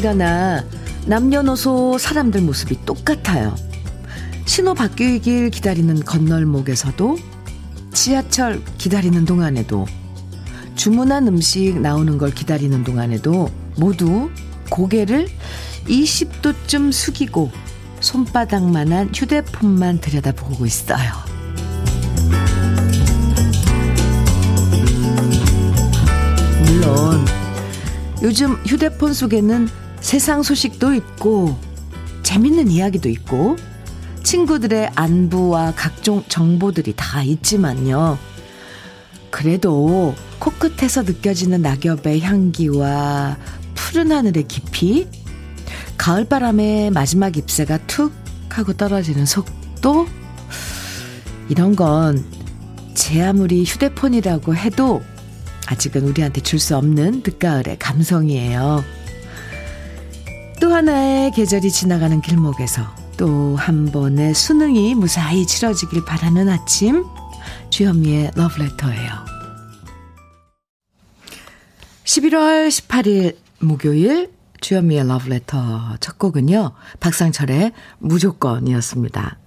가나 0.00 0.64
남녀노소 1.06 1.98
사람들 1.98 2.42
모습이 2.42 2.84
똑같아요. 2.84 3.54
신호 4.46 4.74
바뀌길 4.74 5.50
기다리는 5.50 6.00
건널목에서도 6.00 7.18
지하철 7.92 8.62
기다리는 8.78 9.24
동안에도 9.24 9.86
주문한 10.74 11.28
음식 11.28 11.78
나오는 11.80 12.18
걸 12.18 12.30
기다리는 12.30 12.84
동안에도 12.84 13.50
모두 13.76 14.30
고개를 14.70 15.28
20도쯤 15.86 16.92
숙이고 16.92 17.50
손바닥만한 18.00 19.10
휴대폰만 19.14 20.00
들여다보고 20.00 20.64
있어요. 20.66 21.12
물론 26.64 27.24
요즘 28.22 28.54
휴대폰 28.66 29.12
속에는 29.14 29.68
세상 30.00 30.42
소식도 30.42 30.94
있고 30.94 31.58
재밌는 32.22 32.70
이야기도 32.70 33.08
있고 33.08 33.56
친구들의 34.22 34.90
안부와 34.94 35.72
각종 35.76 36.22
정보들이 36.28 36.94
다 36.96 37.22
있지만요. 37.22 38.18
그래도 39.30 40.14
코끝에서 40.38 41.02
느껴지는 41.02 41.62
낙엽의 41.62 42.20
향기와 42.20 43.36
푸른 43.74 44.12
하늘의 44.12 44.46
깊이, 44.48 45.08
가을바람의 45.96 46.90
마지막 46.90 47.36
잎새가 47.36 47.78
툭 47.86 48.12
하고 48.48 48.72
떨어지는 48.72 49.26
속도, 49.26 50.06
이런 51.48 51.74
건 51.76 52.40
제 53.00 53.22
아무리 53.22 53.64
휴대폰이라고 53.64 54.54
해도 54.54 55.02
아직은 55.66 56.02
우리한테 56.02 56.42
줄 56.42 56.58
수 56.58 56.76
없는 56.76 57.22
늦가을의 57.24 57.78
감성이에요. 57.78 58.84
또 60.60 60.74
하나의 60.74 61.30
계절이 61.32 61.70
지나가는 61.70 62.20
길목에서 62.20 62.82
또 63.16 63.54
한 63.56 63.86
번의 63.86 64.34
수능이 64.34 64.94
무사히 64.94 65.46
치러지길 65.46 66.04
바라는 66.04 66.48
아침, 66.48 67.04
주현미의 67.68 68.32
러브레터예요. 68.34 69.10
11월 72.04 72.68
18일 72.68 73.36
목요일 73.60 74.32
주현미의 74.60 75.06
러브레터 75.06 75.96
첫 76.00 76.18
곡은요. 76.18 76.72
박상철의 77.00 77.72
무조건이었습니다. 77.98 79.38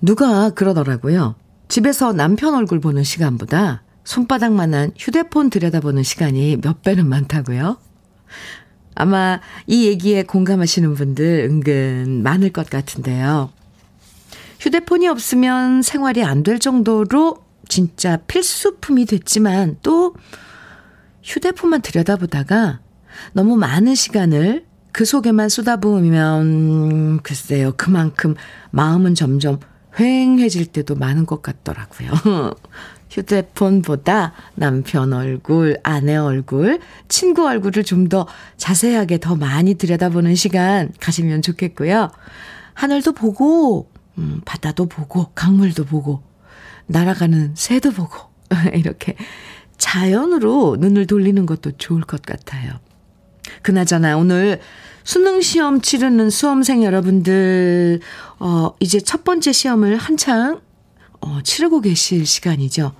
누가 0.00 0.50
그러더라고요. 0.50 1.34
집에서 1.68 2.12
남편 2.12 2.54
얼굴 2.54 2.80
보는 2.80 3.02
시간보다 3.02 3.82
손바닥만한 4.04 4.92
휴대폰 4.96 5.50
들여다보는 5.50 6.02
시간이 6.02 6.58
몇 6.60 6.82
배는 6.82 7.08
많다고요. 7.08 7.78
아마 8.94 9.40
이 9.66 9.86
얘기에 9.86 10.24
공감하시는 10.24 10.94
분들 10.94 11.46
은근 11.50 12.22
많을 12.22 12.50
것 12.50 12.68
같은데요. 12.70 13.50
휴대폰이 14.60 15.08
없으면 15.08 15.82
생활이 15.82 16.22
안 16.22 16.42
될 16.42 16.58
정도로 16.58 17.38
진짜 17.68 18.16
필수품이 18.26 19.06
됐지만 19.06 19.76
또 19.82 20.14
휴대폰만 21.22 21.82
들여다보다가 21.82 22.80
너무 23.32 23.56
많은 23.56 23.94
시간을 23.94 24.64
그 24.92 25.04
속에만 25.04 25.48
쏟아부으면 25.48 27.20
글쎄요 27.22 27.72
그만큼 27.76 28.34
마음은 28.72 29.14
점점 29.14 29.58
휑해질 29.94 30.72
때도 30.72 30.94
많은 30.96 31.26
것 31.26 31.42
같더라고요. 31.42 32.10
휴대폰보다 33.12 34.32
남편 34.54 35.12
얼굴, 35.12 35.78
아내 35.82 36.16
얼굴, 36.16 36.80
친구 37.08 37.46
얼굴을 37.46 37.84
좀 37.84 38.02
더 38.08 38.26
자세하게 38.56 39.20
더 39.20 39.36
많이 39.36 39.74
들여다보는 39.74 40.34
시간 40.34 40.92
가시면 41.00 41.40
좋겠고요. 41.40 42.10
하늘도 42.74 43.12
보고, 43.12 43.90
음, 44.18 44.40
바다도 44.44 44.86
보고, 44.86 45.30
강물도 45.34 45.84
보고, 45.84 46.22
날아가는 46.88 47.52
새도 47.54 47.92
보고, 47.92 48.18
이렇게 48.74 49.14
자연으로 49.78 50.76
눈을 50.78 51.06
돌리는 51.06 51.46
것도 51.46 51.78
좋을 51.78 52.02
것 52.02 52.22
같아요. 52.22 52.72
그나저나 53.62 54.18
오늘 54.18 54.60
수능 55.04 55.40
시험 55.40 55.80
치르는 55.80 56.28
수험생 56.28 56.84
여러분들, 56.84 58.00
어, 58.40 58.72
이제 58.80 59.00
첫 59.00 59.24
번째 59.24 59.52
시험을 59.52 59.96
한창, 59.96 60.60
어, 61.22 61.38
치르고 61.42 61.80
계실 61.80 62.26
시간이죠. 62.26 62.92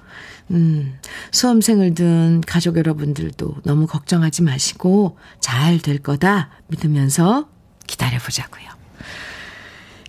음, 0.52 0.98
수험생을 1.30 1.94
둔 1.94 2.40
가족 2.46 2.76
여러분들도 2.76 3.56
너무 3.64 3.86
걱정하지 3.86 4.42
마시고 4.42 5.16
잘 5.40 5.78
될 5.80 5.98
거다 5.98 6.50
믿으면서 6.68 7.48
기다려보자고요. 7.86 8.70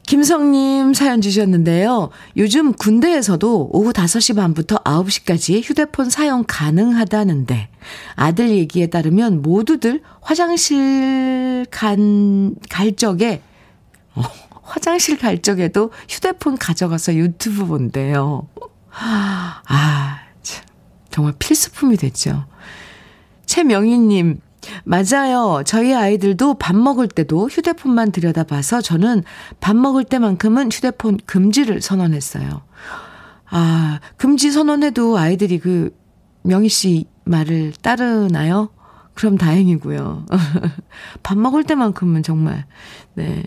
김성님 0.05 0.93
사연 0.93 1.21
주셨는데요. 1.21 2.09
요즘 2.35 2.73
군대에서도 2.73 3.69
오후 3.71 3.93
5시 3.93 4.35
반부터 4.35 4.83
9시까지 4.83 5.61
휴대폰 5.63 6.09
사용 6.09 6.43
가능하다는데 6.45 7.69
아들 8.15 8.49
얘기에 8.49 8.87
따르면 8.87 9.41
모두들 9.41 10.01
화장실 10.21 11.65
간, 11.71 12.55
갈 12.69 12.95
적에, 12.95 13.41
어, 14.13 14.23
화장실 14.63 15.17
갈 15.17 15.41
적에도 15.41 15.91
휴대폰 16.09 16.57
가져가서 16.57 17.15
유튜브 17.15 17.65
본대요. 17.65 18.47
아, 18.89 20.19
참, 20.41 20.65
정말 21.09 21.33
필수품이 21.37 21.97
됐죠. 21.97 22.45
최명희님, 23.45 24.39
맞아요. 24.85 25.63
저희 25.65 25.93
아이들도 25.93 26.55
밥 26.55 26.75
먹을 26.75 27.07
때도 27.07 27.49
휴대폰만 27.49 28.11
들여다봐서 28.11 28.81
저는 28.81 29.23
밥 29.59 29.75
먹을 29.75 30.03
때만큼은 30.03 30.71
휴대폰 30.71 31.17
금지를 31.25 31.81
선언했어요. 31.81 32.61
아, 33.49 33.99
금지 34.17 34.51
선언해도 34.51 35.17
아이들이 35.17 35.59
그 35.59 35.95
명희 36.43 36.69
씨 36.69 37.05
말을 37.25 37.73
따르나요? 37.81 38.69
그럼 39.13 39.37
다행이고요. 39.37 40.25
밥 41.21 41.37
먹을 41.37 41.63
때만큼은 41.63 42.23
정말, 42.23 42.65
네. 43.13 43.43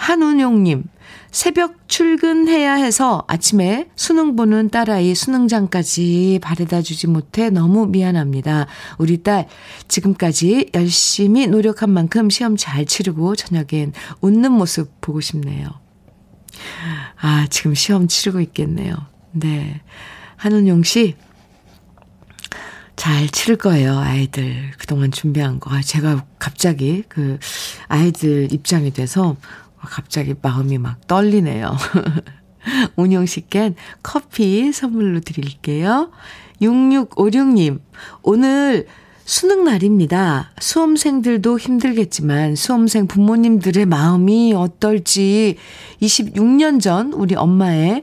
한운용님, 0.00 0.84
새벽 1.30 1.86
출근해야 1.86 2.74
해서 2.74 3.22
아침에 3.28 3.90
수능 3.96 4.34
보는 4.34 4.70
딸아이 4.70 5.14
수능장까지 5.14 6.40
바래다 6.42 6.80
주지 6.80 7.06
못해 7.06 7.50
너무 7.50 7.86
미안합니다. 7.86 8.66
우리 8.96 9.22
딸 9.22 9.46
지금까지 9.88 10.70
열심히 10.72 11.46
노력한 11.46 11.90
만큼 11.90 12.30
시험 12.30 12.56
잘 12.56 12.86
치르고 12.86 13.36
저녁엔 13.36 13.92
웃는 14.22 14.52
모습 14.52 14.90
보고 15.02 15.20
싶네요. 15.20 15.68
아, 17.20 17.46
지금 17.50 17.74
시험 17.74 18.08
치르고 18.08 18.40
있겠네요. 18.40 18.94
네. 19.32 19.82
한운용 20.36 20.82
씨, 20.82 21.14
잘 22.96 23.28
치를 23.28 23.56
거예요, 23.56 23.98
아이들. 23.98 24.70
그동안 24.78 25.12
준비한 25.12 25.60
거. 25.60 25.74
아, 25.74 25.82
제가 25.82 26.24
갑자기 26.38 27.04
그 27.08 27.38
아이들 27.88 28.50
입장이 28.50 28.92
돼서 28.92 29.36
갑자기 29.80 30.34
마음이 30.40 30.78
막 30.78 31.06
떨리네요. 31.06 31.76
운영 32.96 33.26
씨께 33.26 33.74
커피 34.02 34.72
선물로 34.72 35.20
드릴게요. 35.20 36.10
6656님, 36.60 37.80
오늘 38.22 38.86
수능 39.24 39.64
날입니다. 39.64 40.50
수험생들도 40.58 41.58
힘들겠지만 41.58 42.56
수험생 42.56 43.06
부모님들의 43.06 43.86
마음이 43.86 44.54
어떨지 44.54 45.56
26년 46.02 46.80
전 46.80 47.12
우리 47.12 47.34
엄마의 47.34 48.02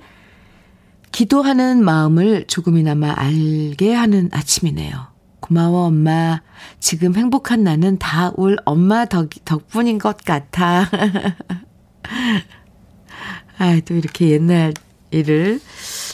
기도하는 1.11 1.83
마음을 1.83 2.45
조금이나마 2.47 3.13
알게 3.15 3.93
하는 3.93 4.29
아침이네요. 4.31 5.07
고마워, 5.39 5.85
엄마. 5.85 6.41
지금 6.79 7.15
행복한 7.15 7.63
나는 7.63 7.97
다울 7.99 8.57
엄마 8.65 9.05
덕, 9.05 9.29
덕분인 9.45 9.97
것 9.97 10.17
같아. 10.17 10.89
아, 13.57 13.79
또 13.85 13.95
이렇게 13.95 14.29
옛날 14.29 14.73
일을 15.11 15.59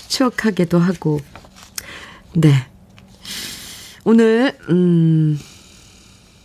추억하기도 0.07 0.79
하고. 0.79 1.19
네. 2.33 2.51
오늘, 4.05 4.57
음, 4.69 5.39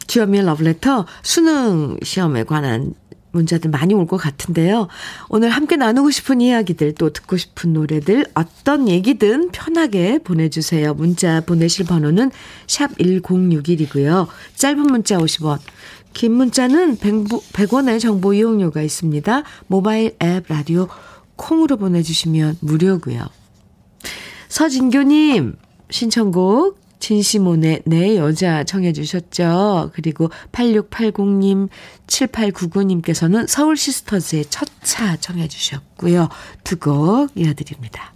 주현미의 0.07 0.45
러브레터 0.45 1.07
수능 1.23 1.99
시험에 2.03 2.45
관한 2.45 2.95
문자들 3.31 3.71
많이 3.71 3.93
올 3.95 4.07
것 4.07 4.17
같은데요. 4.17 4.89
오늘 5.29 5.51
함께 5.51 5.77
나누고 5.77 6.11
싶은 6.11 6.41
이야기들 6.41 6.95
또 6.95 7.11
듣고 7.13 7.37
싶은 7.37 7.75
노래들 7.75 8.25
어떤 8.35 8.89
얘기든 8.89 9.51
편하게 9.51 10.19
보내주세요. 10.19 10.95
문자 10.95 11.43
보내실 11.43 11.85
번호는 11.85 12.31
샵 12.67 12.97
1061이고요. 12.97 14.29
짧은 14.57 14.81
문자 14.81 15.19
50원, 15.19 15.59
긴 16.13 16.33
문자는 16.33 16.97
100, 16.99 17.73
원의 17.73 18.01
정보 18.01 18.35
이용료가 18.35 18.83
있습니다. 18.83 19.43
모바일 19.67 20.17
앱 20.23 20.45
라디오 20.49 20.89
콩으로 21.37 21.77
보내주시면 21.77 22.59
무료고요. 22.61 23.27
서진교님 24.49 25.57
신청곡 25.91 26.79
진시몬의 27.01 27.83
내 27.85 28.17
여자 28.17 28.65
청해 28.65 28.93
주셨죠. 28.93 29.93
그리고 29.95 30.31
8680님, 30.51 31.69
7899님께서는 32.09 33.47
서울 33.47 33.77
시스터즈의 33.77 34.47
첫 34.47 34.69
차 34.83 35.17
청해 35.17 35.49
주셨고요. 35.49 36.29
두 36.65 36.77
곡 36.79 37.31
이어드립니다. 37.37 38.13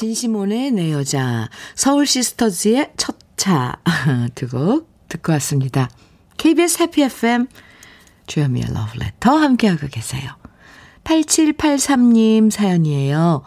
진시몬의 0.00 0.72
내 0.72 0.92
여자, 0.92 1.48
서울 1.74 2.06
시스터즈의 2.06 2.92
첫 2.96 3.20
차 3.40 3.78
두곡 4.34 4.86
듣고 5.08 5.32
왔습니다. 5.32 5.88
KBS 6.36 6.82
해피 6.82 7.04
FM 7.04 7.46
주현미의 8.26 8.66
러브레터 8.74 9.34
함께하고 9.34 9.86
계세요. 9.86 10.32
8783님 11.04 12.50
사연이에요. 12.50 13.42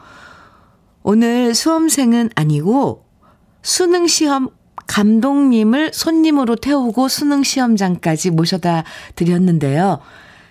오늘 1.04 1.54
수험생은 1.54 2.32
아니고 2.34 3.06
수능 3.62 4.08
시험 4.08 4.50
감독님을 4.88 5.92
손님으로 5.94 6.56
태우고 6.56 7.08
수능 7.08 7.44
시험장까지 7.44 8.32
모셔다 8.32 8.84
드렸는데요. 9.14 10.00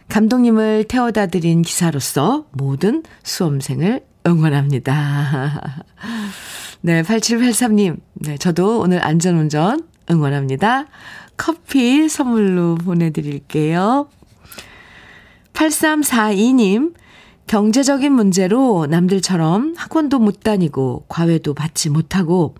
감독님을 0.08 0.84
태워다 0.84 1.26
드린 1.26 1.62
기사로서 1.62 2.46
모든 2.52 3.02
수험생을 3.25 4.12
응원합니다. 4.26 5.84
네, 6.82 7.02
8783님. 7.02 8.00
네, 8.14 8.36
저도 8.38 8.80
오늘 8.80 9.04
안전운전 9.04 9.86
응원합니다. 10.10 10.86
커피 11.36 12.08
선물로 12.08 12.76
보내드릴게요. 12.76 14.08
8342님, 15.52 16.94
경제적인 17.46 18.12
문제로 18.12 18.86
남들처럼 18.86 19.74
학원도 19.76 20.19
못 20.19 20.40
다니고 20.40 21.04
과외도 21.08 21.54
받지 21.54 21.90
못하고 21.90 22.54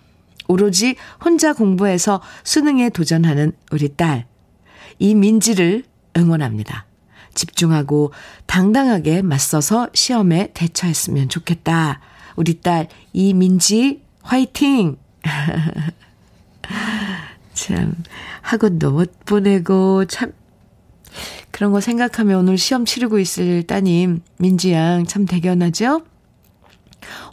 오로지 0.49 0.97
혼자 1.25 1.53
공부해서 1.53 2.20
수능에 2.44 2.91
도전하는 2.91 3.53
우리 3.70 3.88
딸, 3.88 4.26
이민지를 4.99 5.85
응원합니다. 6.17 6.87
집중하고 7.34 8.12
당당하게 8.46 9.23
맞서서 9.23 9.88
시험에 9.94 10.50
대처했으면 10.55 11.29
좋겠다. 11.29 12.00
우리 12.37 12.61
딸 12.61 12.88
이민지 13.12 14.02
화이팅! 14.23 14.96
참 17.55 17.94
학원도 18.40 18.93
못 18.93 19.12
보내고 19.25 20.06
참 20.06 20.32
그런 21.50 21.73
거 21.73 21.81
생각하면 21.81 22.38
오늘 22.38 22.56
시험 22.58 22.84
치르고 22.84 23.19
있을 23.19 23.62
따님 23.64 24.23
민지 24.38 24.73
양 24.73 25.05
참 25.06 25.26
대견하죠? 25.26 26.02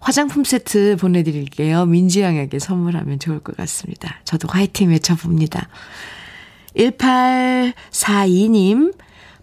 화장품 0.02 0.44
세트 0.44 0.98
보내드릴게요. 1.00 1.86
민지 1.86 2.22
양에게 2.22 2.60
선물하면 2.60 3.20
좋을 3.20 3.40
것 3.40 3.56
같습니다. 3.56 4.20
저도 4.26 4.48
화이팅 4.50 4.90
외쳐봅니다. 4.90 5.70
1842님, 6.76 8.94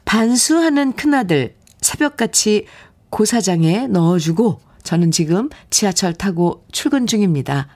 반수하는 0.06 0.94
큰아들 0.94 1.56
새벽같이 1.82 2.64
고사장에 3.10 3.88
넣어주고 3.88 4.60
저는 4.82 5.10
지금 5.10 5.50
지하철 5.68 6.14
타고 6.14 6.64
출근 6.72 7.06
중입니다. 7.06 7.68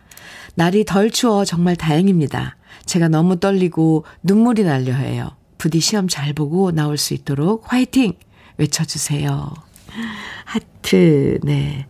날이 0.55 0.85
덜 0.85 1.11
추워 1.11 1.45
정말 1.45 1.77
다행입니다. 1.77 2.57
제가 2.87 3.09
너무 3.09 3.39
떨리고 3.39 4.05
눈물이 4.23 4.65
날려 4.65 4.95
해요. 4.95 5.37
부디 5.59 5.81
시험 5.81 6.09
잘 6.09 6.33
보고 6.33 6.73
나올 6.73 6.97
수 6.97 7.13
있도록 7.15 7.71
화이팅! 7.71 8.15
외쳐주세요. 8.57 9.53
하트, 10.45 11.41
네. 11.43 11.87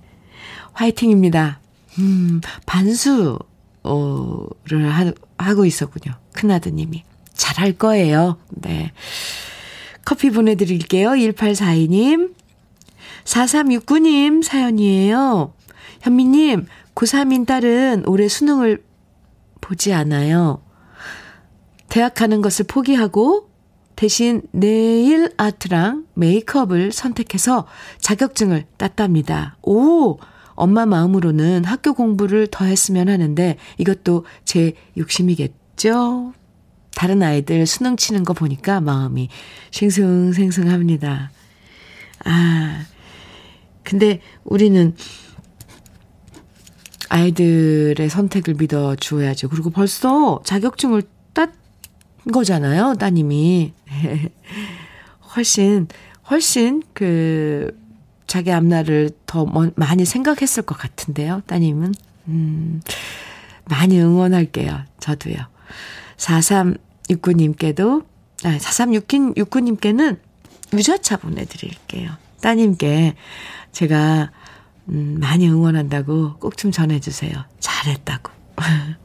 화이팅입니다. 0.72 1.60
음, 1.98 2.40
반수를 2.66 3.38
하, 3.84 5.12
하고 5.38 5.64
있었군요. 5.66 6.14
큰아드님이. 6.32 7.04
잘할 7.34 7.72
거예요. 7.72 8.38
네. 8.50 8.92
커피 10.10 10.30
보내드릴게요. 10.30 11.10
1842님. 11.10 12.34
4369님 13.22 14.42
사연이에요. 14.42 15.54
현미님, 16.00 16.66
고3인 16.96 17.46
딸은 17.46 18.02
올해 18.06 18.26
수능을 18.26 18.82
보지 19.60 19.92
않아요. 19.92 20.64
대학 21.88 22.14
가는 22.14 22.42
것을 22.42 22.64
포기하고 22.64 23.50
대신 23.94 24.42
네일 24.50 25.30
아트랑 25.36 26.06
메이크업을 26.14 26.90
선택해서 26.90 27.68
자격증을 28.00 28.64
땄답니다. 28.78 29.58
오! 29.62 30.18
엄마 30.54 30.86
마음으로는 30.86 31.62
학교 31.64 31.94
공부를 31.94 32.48
더 32.48 32.64
했으면 32.64 33.08
하는데 33.08 33.56
이것도 33.78 34.24
제 34.44 34.72
욕심이겠죠? 34.98 36.32
다른 36.94 37.22
아이들 37.22 37.66
수능 37.66 37.96
치는 37.96 38.24
거 38.24 38.32
보니까 38.32 38.80
마음이 38.80 39.28
싱숭생숭합니다. 39.70 41.30
아, 42.24 42.84
근데 43.82 44.20
우리는 44.44 44.94
아이들의 47.08 48.08
선택을 48.08 48.54
믿어 48.54 48.94
주어야죠. 48.96 49.48
그리고 49.48 49.70
벌써 49.70 50.40
자격증을 50.44 51.02
땄 51.32 51.50
거잖아요, 52.32 52.94
따님이. 52.98 53.72
훨씬, 55.36 55.88
훨씬 56.30 56.82
그, 56.92 57.76
자기 58.26 58.52
앞날을 58.52 59.10
더 59.26 59.44
많이 59.74 60.04
생각했을 60.04 60.62
것 60.62 60.78
같은데요, 60.78 61.42
따님은. 61.46 61.94
음, 62.28 62.80
많이 63.64 64.00
응원할게요, 64.00 64.84
저도요. 65.00 65.36
4369님께도, 66.20 68.04
아, 68.44 68.58
4369님께는 68.58 70.18
유자차 70.74 71.16
보내드릴게요. 71.16 72.10
따님께 72.40 73.14
제가, 73.72 74.30
음, 74.88 75.16
많이 75.20 75.48
응원한다고 75.48 76.36
꼭 76.38 76.56
좀 76.56 76.70
전해주세요. 76.70 77.32
잘했다고. 77.58 78.30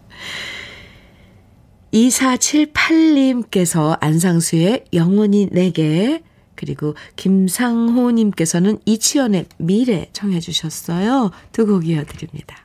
2478님께서 1.94 3.98
안상수의 4.02 4.86
영원히 4.94 5.48
내게 5.52 6.22
그리고 6.56 6.96
김상호님께서는 7.16 8.80
이치현의 8.86 9.46
미래 9.58 10.10
청해 10.14 10.40
주셨어요. 10.40 11.32
두 11.52 11.66
곡 11.66 11.88
이어드립니다. 11.88 12.65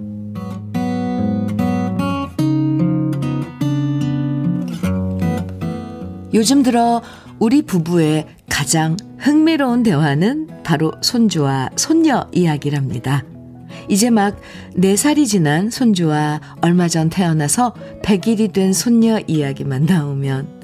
요즘 6.33 6.63
들어 6.63 7.01
우리 7.39 7.61
부부의 7.61 8.27
가장 8.49 8.95
흥미로운 9.17 9.83
대화는 9.83 10.63
바로 10.63 10.91
손주와 11.01 11.69
손녀 11.75 12.27
이야기랍니다. 12.31 13.23
이제 13.89 14.09
막 14.09 14.39
4살이 14.77 15.27
지난 15.27 15.69
손주와 15.69 16.39
얼마 16.61 16.87
전 16.87 17.09
태어나서 17.09 17.73
100일이 18.03 18.53
된 18.53 18.73
손녀 18.73 19.19
이야기만 19.27 19.85
나오면 19.85 20.61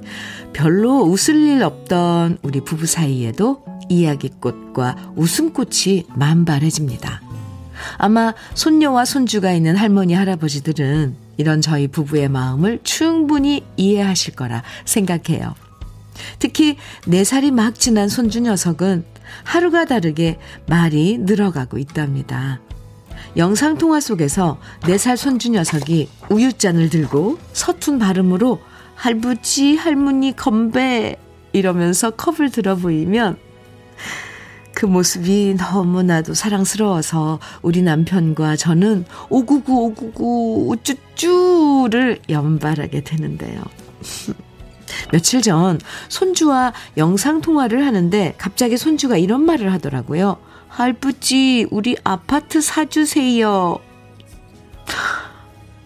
별로 0.54 1.02
웃을 1.02 1.36
일 1.36 1.64
없던 1.64 2.38
우리 2.42 2.62
부부 2.62 2.86
사이에도 2.86 3.64
이야기꽃과 3.90 5.14
웃음꽃이 5.16 6.06
만발해집니다. 6.16 7.22
아마 7.98 8.34
손녀와 8.54 9.06
손주가 9.06 9.52
있는 9.52 9.76
할머니, 9.76 10.14
할아버지들은 10.14 11.27
이런 11.38 11.62
저희 11.62 11.88
부부의 11.88 12.30
마음을 12.30 12.80
충분히 12.84 13.64
이해하실 13.78 14.36
거라 14.36 14.64
생각해요. 14.86 15.56
특히 16.40 16.78
4살이 17.04 17.52
막 17.52 17.76
지난 17.76 18.10
손주 18.10 18.42
녀석은 18.42 19.06
하루가 19.44 19.86
다르게 19.86 20.38
말이 20.68 21.18
늘어가고 21.20 21.78
있답니다. 21.78 22.60
영상통화 23.36 24.00
속에서 24.00 24.60
4살 24.82 25.16
손주 25.16 25.52
녀석이 25.52 26.10
우유잔을 26.30 26.90
들고 26.90 27.38
서툰 27.54 28.00
발음으로 28.00 28.60
할부지, 28.96 29.76
할머니, 29.76 30.36
건배 30.36 31.18
이러면서 31.54 32.12
컵을 32.12 32.50
들어 32.52 32.76
보이면 32.76 33.38
그 34.78 34.86
모습이 34.86 35.56
너무나도 35.58 36.36
사랑스러워서 36.36 37.40
우리 37.64 37.82
남편과 37.82 38.58
저는 38.58 39.06
오구구 39.28 39.74
오구구 39.74 40.68
우쭈쭈를 40.70 42.20
연발하게 42.30 43.02
되는데요. 43.02 43.64
며칠 45.12 45.42
전 45.42 45.80
손주와 46.10 46.74
영상 46.96 47.42
통화를 47.42 47.88
하는데 47.88 48.36
갑자기 48.38 48.78
손주가 48.78 49.18
이런 49.18 49.42
말을 49.46 49.74
하더라고요. 49.74 50.38
할부지, 50.68 51.66
우리 51.72 51.98
아파트 52.04 52.62
사주세요. 52.62 53.80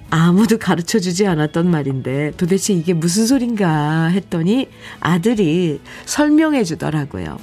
아무도 0.09 0.57
가르쳐 0.57 0.99
주지 0.99 1.25
않았던 1.25 1.71
말인데 1.71 2.33
도대체 2.35 2.73
이게 2.73 2.93
무슨 2.93 3.25
소린가 3.25 4.07
했더니 4.07 4.67
아들이 4.99 5.79
설명해 6.03 6.65
주더라고요. 6.65 7.37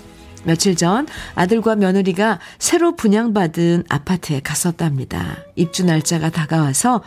며칠 0.45 0.77
전 0.77 1.07
아들과 1.35 1.77
며느리가 1.77 2.39
새로 2.59 2.97
분양받은 2.97 3.85
아파트에 3.89 4.41
갔었답니다. 4.41 5.39
입주 5.57 5.85
날짜가 5.85 6.31
다가와서 6.31 7.03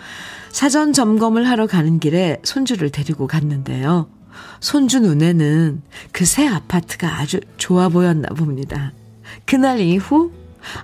사전 0.52 0.94
점검을 0.94 1.48
하러 1.50 1.68
가는 1.68 2.00
길에 2.00 2.40
손주를 2.44 2.90
데리고 2.90 3.28
갔는데요. 3.28 4.10
손주 4.60 5.00
눈에는 5.00 5.82
그 6.12 6.26
새 6.26 6.48
아파트가 6.48 7.20
아주 7.20 7.40
좋아 7.58 7.90
보였나 7.90 8.30
봅니다. 8.30 8.94
그날 9.46 9.80
이후 9.80 10.32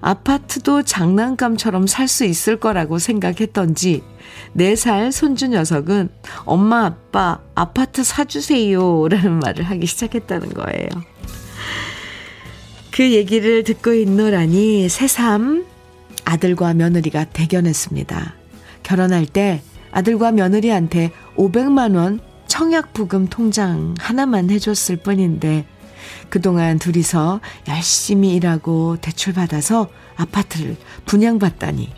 아파트도 0.01 0.83
장난감처럼 0.83 1.85
살 1.87 2.07
수 2.07 2.25
있을 2.25 2.59
거라고 2.59 2.97
생각했던지 2.99 4.03
4살 4.57 5.11
손주 5.11 5.47
녀석은 5.49 6.09
엄마 6.45 6.85
아빠 6.85 7.39
아파트 7.55 8.03
사주세요 8.03 9.07
라는 9.09 9.39
말을 9.39 9.63
하기 9.65 9.85
시작했다는 9.85 10.49
거예요. 10.53 10.89
그 12.97 13.11
얘기를 13.11 13.63
듣고 13.63 13.93
있노라니 13.93 14.89
새삼 14.89 15.67
아들과 16.25 16.73
며느리가 16.73 17.25
대견했습니다. 17.25 18.33
결혼할 18.81 19.27
때 19.27 19.61
아들과 19.91 20.31
며느리한테 20.31 21.11
500만 21.35 21.95
원 21.95 22.19
청약부금 22.47 23.27
통장 23.27 23.93
하나만 23.99 24.49
해줬을 24.49 24.97
뿐인데 24.97 25.67
그동안 26.29 26.79
둘이서 26.79 27.39
열심히 27.67 28.33
일하고 28.33 28.97
대출받아서 28.99 29.89
아파트를 30.15 30.75
분양받다니 31.05 31.91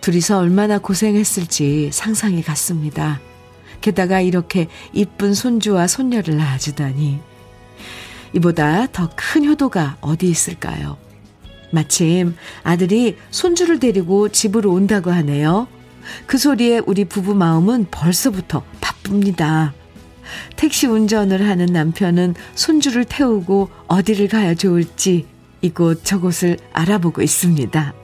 둘이서 0.00 0.38
얼마나 0.38 0.80
고생했을지 0.80 1.90
상상이 1.92 2.42
갔습니다. 2.42 3.20
게다가 3.80 4.20
이렇게 4.20 4.66
이쁜 4.92 5.32
손주와 5.32 5.86
손녀를 5.86 6.36
낳아주다니 6.36 7.33
이보다 8.34 8.86
더 8.92 9.08
큰 9.16 9.44
효도가 9.46 9.96
어디 10.00 10.28
있을까요? 10.28 10.96
마침 11.70 12.36
아들이 12.62 13.16
손주를 13.30 13.80
데리고 13.80 14.28
집으로 14.28 14.72
온다고 14.72 15.10
하네요. 15.10 15.66
그 16.26 16.38
소리에 16.38 16.80
우리 16.86 17.04
부부 17.04 17.34
마음은 17.34 17.86
벌써부터 17.90 18.62
바쁩니다. 18.80 19.72
택시 20.56 20.86
운전을 20.86 21.46
하는 21.48 21.66
남편은 21.66 22.34
손주를 22.54 23.04
태우고 23.04 23.70
어디를 23.88 24.28
가야 24.28 24.54
좋을지 24.54 25.26
이곳 25.62 26.04
저곳을 26.04 26.58
알아보고 26.72 27.22
있습니다. 27.22 27.94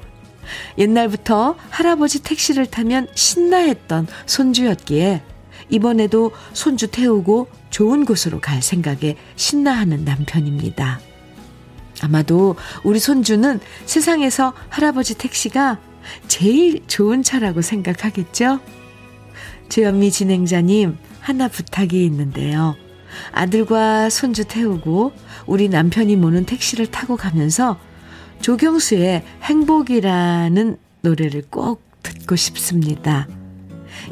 옛날부터 0.78 1.56
할아버지 1.68 2.22
택시를 2.22 2.66
타면 2.66 3.08
신나했던 3.14 4.06
손주였기에 4.26 5.22
이번에도 5.70 6.32
손주 6.52 6.88
태우고 6.88 7.48
좋은 7.70 8.04
곳으로 8.04 8.40
갈 8.40 8.62
생각에 8.62 9.16
신나하는 9.36 10.04
남편입니다. 10.04 11.00
아마도 12.02 12.56
우리 12.82 12.98
손주는 12.98 13.60
세상에서 13.86 14.52
할아버지 14.68 15.16
택시가 15.16 15.78
제일 16.28 16.86
좋은 16.86 17.22
차라고 17.22 17.62
생각하겠죠? 17.62 18.60
주현미 19.68 20.10
진행자님, 20.10 20.96
하나 21.20 21.48
부탁이 21.48 22.04
있는데요. 22.06 22.74
아들과 23.32 24.08
손주 24.10 24.44
태우고 24.44 25.12
우리 25.46 25.68
남편이 25.68 26.16
모는 26.16 26.46
택시를 26.46 26.86
타고 26.86 27.16
가면서 27.16 27.78
조경수의 28.40 29.24
행복이라는 29.42 30.76
노래를 31.02 31.42
꼭 31.50 31.82
듣고 32.02 32.36
싶습니다. 32.36 33.28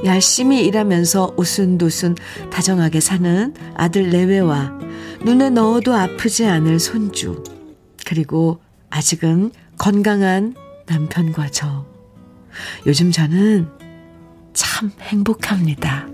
열심히 0.04 0.64
일하면서 0.66 1.34
오순도순 1.36 2.16
다정하게 2.50 3.00
사는 3.00 3.54
아들 3.74 4.10
내외와 4.10 4.78
눈에 5.24 5.50
넣어도 5.50 5.94
아프지 5.94 6.46
않을 6.46 6.78
손주, 6.78 7.42
그리고 8.06 8.60
아직은 8.90 9.50
건강한 9.76 10.54
남편과 10.86 11.50
저. 11.50 11.86
요즘 12.86 13.10
저는 13.10 13.68
참 14.52 14.90
행복합니다. 15.00 16.08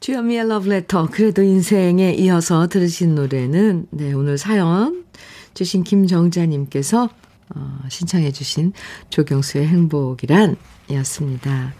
주현미의 0.00 0.48
러브레터. 0.48 1.08
그래도 1.12 1.42
인생에 1.42 2.14
이어서 2.14 2.66
들으신 2.68 3.14
노래는, 3.14 3.86
네, 3.90 4.12
오늘 4.12 4.38
사연 4.38 5.04
주신 5.52 5.84
김정자님께서, 5.84 7.10
어, 7.54 7.78
신청해 7.88 8.32
주신 8.32 8.72
조경수의 9.10 9.66
행복이란 9.66 10.56
이었습니다. 10.88 11.74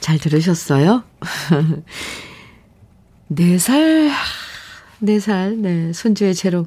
잘 0.00 0.18
들으셨어요? 0.18 1.04
네 3.28 3.58
살, 3.58 4.10
네 4.98 5.20
살, 5.20 5.60
네, 5.60 5.92
손주의 5.92 6.34
재롱. 6.34 6.66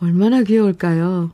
얼마나 0.00 0.42
귀여울까요? 0.42 1.32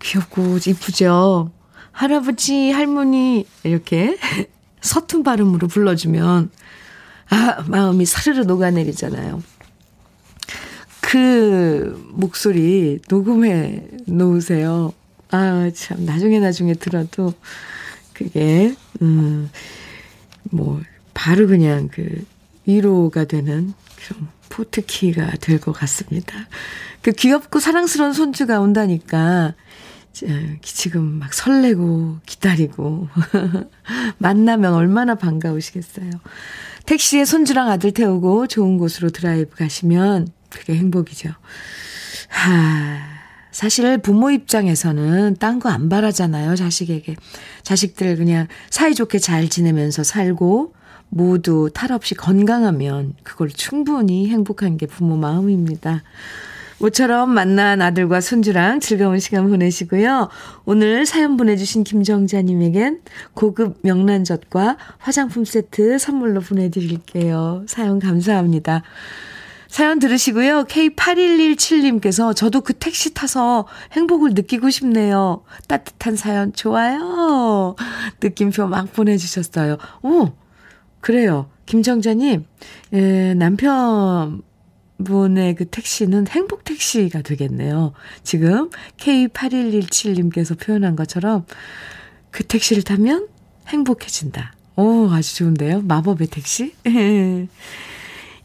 귀엽고 0.00 0.58
이쁘죠? 0.66 1.52
할아버지, 1.92 2.70
할머니, 2.70 3.46
이렇게 3.62 4.18
서툰 4.80 5.22
발음으로 5.22 5.68
불러주면 5.68 6.50
아, 7.30 7.64
마음이 7.66 8.04
사르르 8.04 8.42
녹아내리잖아요. 8.42 9.42
그 11.08 12.04
목소리 12.14 12.98
녹음해 13.08 13.86
놓으세요. 14.06 14.92
아, 15.30 15.70
참, 15.72 16.04
나중에 16.04 16.40
나중에 16.40 16.74
들어도 16.74 17.32
그게, 18.12 18.74
음, 19.02 19.48
뭐, 20.50 20.80
바로 21.14 21.46
그냥 21.46 21.88
그 21.92 22.24
위로가 22.66 23.24
되는 23.24 23.72
그런 23.96 24.28
포트키가 24.48 25.36
될 25.40 25.60
것 25.60 25.70
같습니다. 25.70 26.48
그 27.02 27.12
귀엽고 27.12 27.60
사랑스러운 27.60 28.12
손주가 28.12 28.58
온다니까, 28.60 29.54
지금 30.62 31.02
막 31.04 31.32
설레고 31.34 32.18
기다리고 32.26 33.08
만나면 34.18 34.72
얼마나 34.74 35.14
반가우시겠어요. 35.14 36.10
택시에 36.84 37.24
손주랑 37.24 37.70
아들 37.70 37.92
태우고 37.92 38.48
좋은 38.48 38.78
곳으로 38.78 39.10
드라이브 39.10 39.54
가시면 39.54 40.32
그게 40.56 40.74
행복이죠. 40.74 41.30
하, 42.28 42.98
사실 43.52 43.98
부모 43.98 44.30
입장에서는 44.30 45.36
딴 45.38 45.58
거 45.60 45.68
안 45.68 45.88
바라잖아요, 45.88 46.56
자식에게. 46.56 47.16
자식들 47.62 48.16
그냥 48.16 48.46
사이좋게 48.70 49.18
잘 49.18 49.48
지내면서 49.48 50.02
살고 50.02 50.74
모두 51.08 51.70
탈 51.72 51.92
없이 51.92 52.14
건강하면 52.14 53.14
그걸 53.22 53.48
충분히 53.50 54.28
행복한 54.28 54.76
게 54.76 54.86
부모 54.86 55.16
마음입니다. 55.16 56.02
모처럼 56.78 57.30
만난 57.30 57.80
아들과 57.80 58.20
손주랑 58.20 58.80
즐거운 58.80 59.18
시간 59.18 59.48
보내시고요. 59.48 60.28
오늘 60.66 61.06
사연 61.06 61.38
보내주신 61.38 61.84
김정자님에겐 61.84 63.00
고급 63.32 63.78
명란젓과 63.80 64.76
화장품 64.98 65.46
세트 65.46 65.98
선물로 65.98 66.40
보내드릴게요. 66.42 67.64
사연 67.66 67.98
감사합니다. 67.98 68.82
사연 69.68 69.98
들으시고요. 69.98 70.64
K8117님께서 70.64 72.34
저도 72.34 72.60
그 72.60 72.72
택시 72.72 73.14
타서 73.14 73.66
행복을 73.92 74.30
느끼고 74.34 74.70
싶네요. 74.70 75.42
따뜻한 75.68 76.16
사연 76.16 76.52
좋아요. 76.52 77.74
느낌표 78.22 78.68
막 78.68 78.92
보내주셨어요. 78.92 79.76
오, 80.02 80.32
그래요. 81.00 81.50
김정자님, 81.66 82.44
에, 82.92 83.34
남편 83.34 84.42
분의 85.04 85.56
그 85.56 85.66
택시는 85.66 86.26
행복 86.28 86.64
택시가 86.64 87.22
되겠네요. 87.22 87.92
지금 88.22 88.70
K8117님께서 88.98 90.58
표현한 90.58 90.96
것처럼 90.96 91.44
그 92.30 92.44
택시를 92.44 92.82
타면 92.82 93.28
행복해진다. 93.68 94.52
오, 94.76 95.08
아주 95.10 95.36
좋은데요. 95.36 95.82
마법의 95.82 96.28
택시. 96.28 96.74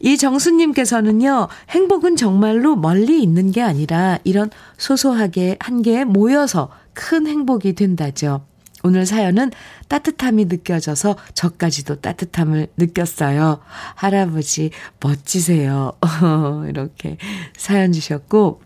이정수님께서는요, 0.02 1.48
행복은 1.70 2.16
정말로 2.16 2.76
멀리 2.76 3.22
있는 3.22 3.50
게 3.52 3.62
아니라 3.62 4.18
이런 4.24 4.50
소소하게 4.76 5.56
한 5.60 5.82
개에 5.82 6.04
모여서 6.04 6.70
큰 6.92 7.26
행복이 7.26 7.74
된다죠. 7.74 8.44
오늘 8.84 9.06
사연은 9.06 9.52
따뜻함이 9.88 10.46
느껴져서 10.46 11.16
저까지도 11.34 12.00
따뜻함을 12.00 12.66
느꼈어요. 12.76 13.60
할아버지 13.94 14.70
멋지세요. 15.00 15.92
이렇게 16.68 17.16
사연 17.56 17.92
주셨고 17.92 18.60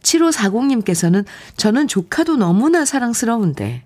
7540님께서는 0.00 1.26
저는 1.58 1.88
조카도 1.88 2.36
너무나 2.36 2.86
사랑스러운데 2.86 3.84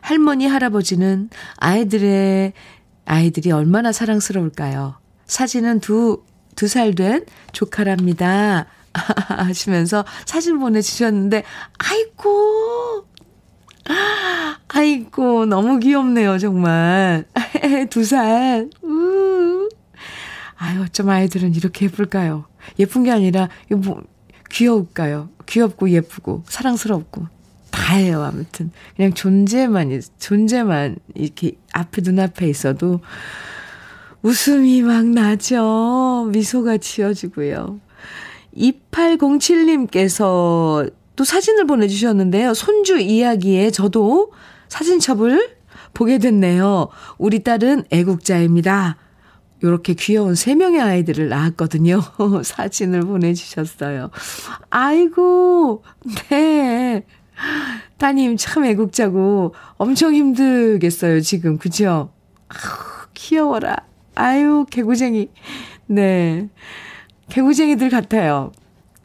할머니 0.00 0.46
할아버지는 0.46 1.28
아이들의 1.56 2.52
아이들이 3.04 3.50
얼마나 3.50 3.90
사랑스러울까요? 3.90 5.05
사진은 5.26 5.80
두 5.80 6.24
두 6.56 6.66
살 6.66 6.94
된 6.94 7.24
조카랍니다. 7.52 8.66
하시면서 9.28 10.06
사진 10.24 10.58
보내주셨는데, 10.58 11.44
아이고, 11.78 13.06
아이고, 14.68 15.44
너무 15.44 15.78
귀엽네요, 15.78 16.38
정말. 16.38 17.26
두 17.90 18.04
살. 18.04 18.70
우. 18.82 19.68
아유, 20.56 20.82
어쩜 20.82 21.10
아이들은 21.10 21.54
이렇게 21.54 21.84
예쁠까요? 21.84 22.46
예쁜 22.78 23.04
게 23.04 23.12
아니라, 23.12 23.50
뭐, 23.70 24.02
귀여울까요? 24.50 25.28
귀엽고 25.44 25.90
예쁘고, 25.90 26.44
사랑스럽고. 26.48 27.26
다예요, 27.70 28.22
아무튼. 28.24 28.72
그냥 28.96 29.12
존재만, 29.12 30.00
존재만 30.18 30.96
이렇게 31.14 31.52
앞에, 31.72 32.00
눈앞에 32.02 32.48
있어도 32.48 33.00
웃음이 34.26 34.82
막 34.82 35.06
나죠. 35.06 36.28
미소가 36.32 36.78
지어지고요. 36.78 37.78
2807님께서 38.56 40.90
또 41.14 41.24
사진을 41.24 41.68
보내주셨는데요. 41.68 42.54
손주 42.54 42.98
이야기에 42.98 43.70
저도 43.70 44.32
사진첩을 44.66 45.54
보게 45.94 46.18
됐네요. 46.18 46.88
우리 47.18 47.44
딸은 47.44 47.84
애국자입니다. 47.92 48.96
요렇게 49.62 49.94
귀여운 49.94 50.34
세 50.34 50.56
명의 50.56 50.80
아이들을 50.80 51.28
낳았거든요. 51.28 52.02
사진을 52.42 53.02
보내주셨어요. 53.02 54.10
아이고, 54.70 55.84
네. 56.30 57.06
따님 57.96 58.36
참 58.36 58.64
애국자고 58.64 59.54
엄청 59.76 60.14
힘들겠어요, 60.14 61.20
지금. 61.20 61.58
그죠? 61.58 62.10
아우, 62.48 63.06
귀여워라. 63.14 63.85
아유, 64.16 64.66
개구쟁이. 64.68 65.28
네. 65.86 66.48
개구쟁이들 67.28 67.90
같아요. 67.90 68.50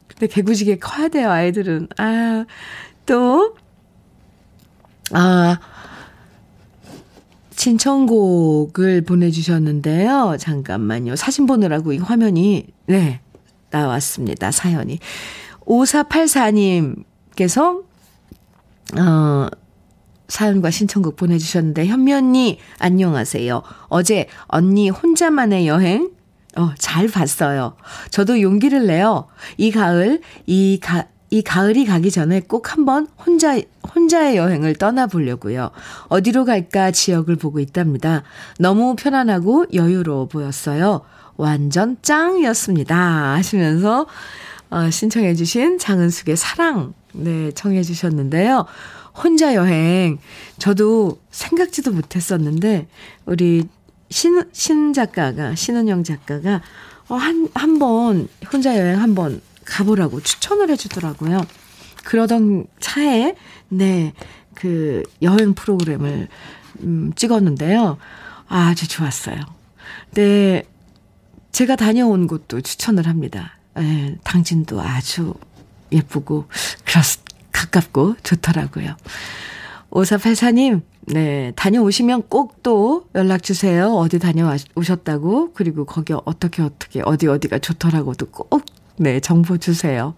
근데 0.08 0.26
개구지게 0.26 0.78
커야 0.78 1.08
돼요, 1.08 1.30
아이들은. 1.30 1.88
아, 1.98 2.46
또, 3.06 3.54
아, 5.12 5.60
신청곡을 7.50 9.02
보내주셨는데요. 9.02 10.36
잠깐만요. 10.38 11.16
사진 11.16 11.44
보느라고 11.46 11.92
이 11.92 11.98
화면이, 11.98 12.68
네, 12.86 13.20
나왔습니다. 13.70 14.50
사연이. 14.50 14.98
5484님께서, 15.60 17.84
어, 18.98 19.46
사연과 20.32 20.70
신청곡 20.70 21.16
보내주셨는데, 21.16 21.86
현미 21.86 22.10
언니, 22.14 22.58
안녕하세요. 22.78 23.62
어제 23.88 24.28
언니 24.46 24.88
혼자만의 24.88 25.66
여행, 25.68 26.10
어, 26.56 26.70
잘 26.78 27.06
봤어요. 27.08 27.76
저도 28.08 28.40
용기를 28.40 28.86
내요. 28.86 29.26
이 29.58 29.70
가을, 29.70 30.22
이 30.46 30.80
가, 30.80 31.04
이 31.28 31.42
가을이 31.42 31.84
가기 31.84 32.10
전에 32.10 32.40
꼭 32.40 32.72
한번 32.72 33.08
혼자, 33.26 33.60
혼자의 33.94 34.38
여행을 34.38 34.76
떠나보려고요. 34.76 35.70
어디로 36.08 36.46
갈까 36.46 36.90
지역을 36.90 37.36
보고 37.36 37.60
있답니다. 37.60 38.22
너무 38.58 38.96
편안하고 38.96 39.66
여유로워 39.74 40.28
보였어요. 40.28 41.02
완전 41.36 41.98
짱이었습니다. 42.00 43.34
하시면서, 43.34 44.06
어, 44.70 44.90
신청해주신 44.90 45.76
장은숙의 45.76 46.38
사랑, 46.38 46.94
네, 47.12 47.52
청해주셨는데요. 47.52 48.64
혼자 49.14 49.54
여행, 49.54 50.18
저도 50.58 51.20
생각지도 51.30 51.92
못했었는데, 51.92 52.88
우리 53.26 53.68
신, 54.10 54.44
신 54.52 54.92
작가가, 54.92 55.54
신은영 55.54 56.04
작가가, 56.04 56.62
어, 57.08 57.14
한, 57.16 57.48
한 57.54 57.78
번, 57.78 58.28
혼자 58.52 58.78
여행 58.78 59.00
한 59.00 59.14
번 59.14 59.40
가보라고 59.64 60.20
추천을 60.22 60.70
해주더라고요. 60.70 61.46
그러던 62.04 62.66
차에, 62.80 63.34
네, 63.68 64.12
그 64.54 65.02
여행 65.22 65.54
프로그램을, 65.54 66.28
음, 66.80 67.12
찍었는데요. 67.14 67.98
아주 68.48 68.88
좋았어요. 68.88 69.36
네, 70.12 70.64
제가 71.52 71.76
다녀온 71.76 72.26
곳도 72.26 72.60
추천을 72.60 73.06
합니다. 73.06 73.58
예, 73.78 74.16
당진도 74.24 74.80
아주 74.80 75.34
예쁘고, 75.92 76.46
그렇, 76.84 77.02
가깝고 77.70 78.16
좋더라고요. 78.22 78.96
5484님, 79.90 80.82
네, 81.06 81.52
다녀오시면 81.56 82.28
꼭 82.28 82.52
또 82.62 83.06
연락 83.14 83.42
주세요. 83.42 83.92
어디 83.94 84.18
다녀오셨다고. 84.18 85.52
그리고 85.52 85.84
거기 85.84 86.14
어떻게 86.24 86.62
어떻게 86.62 87.02
어디 87.04 87.26
어디가 87.26 87.58
좋더라고도 87.58 88.26
꼭 88.26 88.64
네, 88.96 89.20
정보 89.20 89.58
주세요. 89.58 90.14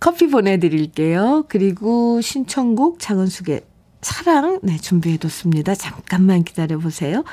커피 0.00 0.28
보내드릴게요. 0.28 1.44
그리고 1.48 2.20
신청곡 2.20 3.00
장은숙의 3.00 3.62
사랑 4.00 4.60
네, 4.62 4.76
준비해뒀습니다. 4.78 5.74
잠깐만 5.74 6.44
기다려보세요. 6.44 7.24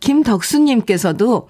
김덕수님께서도 0.00 1.48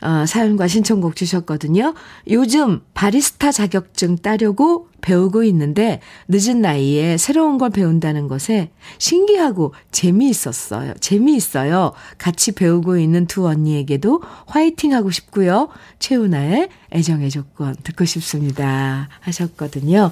어, 0.00 0.26
사연과 0.26 0.68
신청곡 0.68 1.16
주셨거든요. 1.16 1.94
요즘 2.28 2.80
바리스타 2.94 3.52
자격증 3.52 4.16
따려고 4.16 4.88
배우고 5.00 5.44
있는데 5.44 6.00
늦은 6.28 6.60
나이에 6.62 7.16
새로운 7.16 7.58
걸 7.58 7.70
배운다는 7.70 8.26
것에 8.28 8.70
신기하고 8.98 9.74
재미있었어요. 9.92 10.94
재미있어요. 11.00 11.92
같이 12.18 12.52
배우고 12.52 12.98
있는 12.98 13.26
두 13.26 13.46
언니에게도 13.46 14.22
화이팅 14.46 14.94
하고 14.94 15.10
싶고요. 15.10 15.68
최은아의 15.98 16.68
애정의 16.92 17.30
조건 17.30 17.74
듣고 17.82 18.04
싶습니다. 18.04 19.08
하셨거든요. 19.20 20.10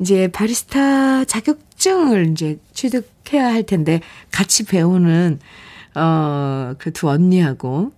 이제 0.00 0.28
바리스타 0.28 1.24
자격증을 1.24 2.32
이제 2.32 2.58
취득해야 2.72 3.46
할 3.46 3.62
텐데 3.64 4.00
같이 4.30 4.64
배우는 4.64 5.38
어, 5.94 6.74
그 6.78 6.90
두 6.92 7.08
언니하고 7.10 7.92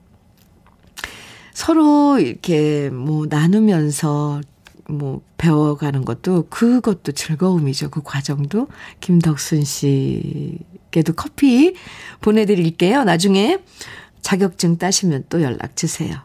서로 1.55 2.19
이렇게 2.19 2.91
뭐 2.91 3.27
나누면서 3.29 4.43
뭐 4.89 5.23
배워가는 5.39 6.05
것도 6.05 6.49
그것도 6.51 7.13
즐거움이죠. 7.13 7.91
그 7.91 8.03
과정도 8.03 8.69
김덕순 9.01 9.65
씨께도 9.65 11.15
커피 11.17 11.75
보내드릴게요. 12.21 13.05
나중에 13.05 13.61
자격증 14.21 14.77
따시면 14.77 15.25
또 15.31 15.41
연락 15.43 15.77
주세요. 15.77 16.19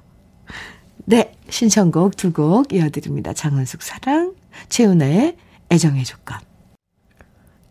네, 1.06 1.34
신청곡 1.50 2.18
두 2.18 2.34
곡 2.34 2.74
이어드립니다. 2.74 3.34
장은숙 3.34 3.82
사랑, 3.84 4.34
최은아의 4.68 5.38
애정의 5.72 6.04
조건. 6.04 6.38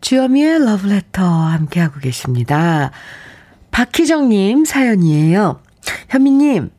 주여미의 0.01 0.65
러브레터 0.65 1.23
함께하고 1.23 1.99
계십니다. 1.99 2.91
박희정님 3.71 4.65
사연이에요. 4.65 5.61
현미님, 6.09 6.71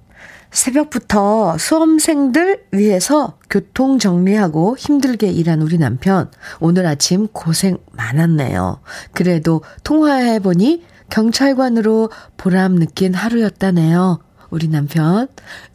새벽부터 0.50 1.56
수험생들 1.58 2.64
위해서 2.72 3.38
교통 3.48 3.98
정리하고 3.98 4.76
힘들게 4.76 5.28
일한 5.28 5.62
우리 5.62 5.78
남편. 5.78 6.30
오늘 6.58 6.86
아침 6.86 7.28
고생 7.28 7.78
많았네요. 7.92 8.80
그래도 9.12 9.62
통화해보니 9.84 10.84
경찰관으로 11.08 12.10
보람 12.36 12.76
느낀 12.76 13.14
하루였다네요. 13.14 14.20
우리 14.50 14.68
남편 14.68 15.28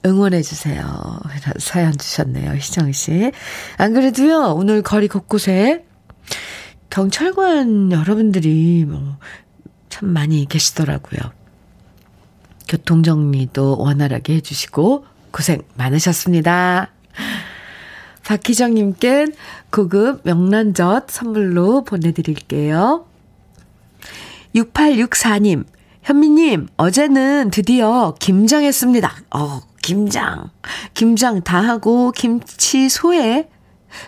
응원해주세요. 0.06 0.84
이런 0.84 1.54
사연 1.60 1.98
주셨네요. 1.98 2.54
희정 2.56 2.92
씨. 2.92 3.32
안 3.78 3.94
그래도요, 3.94 4.54
오늘 4.56 4.82
거리 4.82 5.08
곳곳에 5.08 5.86
경찰관 6.90 7.92
여러분들이 7.92 8.86
뭐 8.86 9.18
참 9.96 10.10
많이 10.10 10.46
계시더라고요. 10.46 11.22
교통정리도 12.68 13.78
원활하게 13.78 14.36
해주시고 14.36 15.06
고생 15.32 15.62
많으셨습니다. 15.76 16.90
박희정님께 18.24 19.28
고급 19.70 20.22
명란젓 20.24 21.10
선물로 21.10 21.84
보내드릴게요. 21.84 23.06
6864님, 24.56 25.66
현미님, 26.02 26.68
어제는 26.78 27.52
드디어 27.52 28.16
김장했습니다. 28.20 29.16
어, 29.36 29.62
김장. 29.82 30.50
김장 30.94 31.42
다 31.44 31.60
하고 31.60 32.12
김치 32.12 32.90
소에 32.90 33.50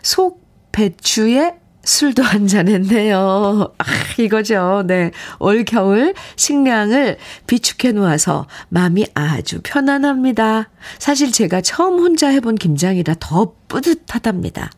속 0.01 0.41
배추에 0.71 1.59
술도 1.87 2.21
한 2.21 2.47
잔 2.47 2.67
했네요. 2.67 3.73
아, 3.77 3.83
이거죠. 4.17 4.83
네. 4.85 5.11
올 5.39 5.63
겨울 5.63 6.13
식량을 6.35 7.17
비축해 7.47 7.93
놓아서 7.93 8.45
마음이 8.69 9.05
아주 9.13 9.59
편안합니다. 9.63 10.69
사실 10.99 11.31
제가 11.31 11.61
처음 11.61 11.99
혼자 11.99 12.27
해본 12.27 12.55
김장이라 12.55 13.15
더 13.19 13.53
뿌듯하답니다. 13.69 14.69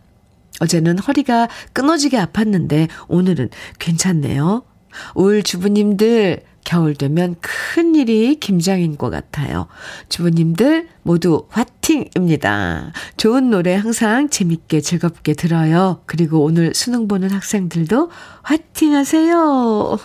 어제는 0.61 0.99
허리가 0.99 1.47
끊어지게 1.73 2.17
아팠는데 2.17 2.87
오늘은 3.07 3.49
괜찮네요. 3.79 4.63
올 5.15 5.41
주부님들 5.43 6.43
겨울 6.69 6.93
되면 6.93 7.35
큰 7.41 7.95
일이 7.95 8.35
김장인 8.35 8.95
것 8.95 9.09
같아요. 9.09 9.65
주부님들 10.09 10.87
모두 11.01 11.47
화팅입니다. 11.49 12.93
좋은 13.17 13.49
노래 13.49 13.73
항상 13.73 14.29
재밌게 14.29 14.81
즐겁게 14.81 15.33
들어요. 15.33 16.01
그리고 16.05 16.43
오늘 16.43 16.75
수능 16.75 17.07
보는 17.07 17.31
학생들도 17.31 18.11
화팅 18.43 18.93
하세요. 18.93 19.97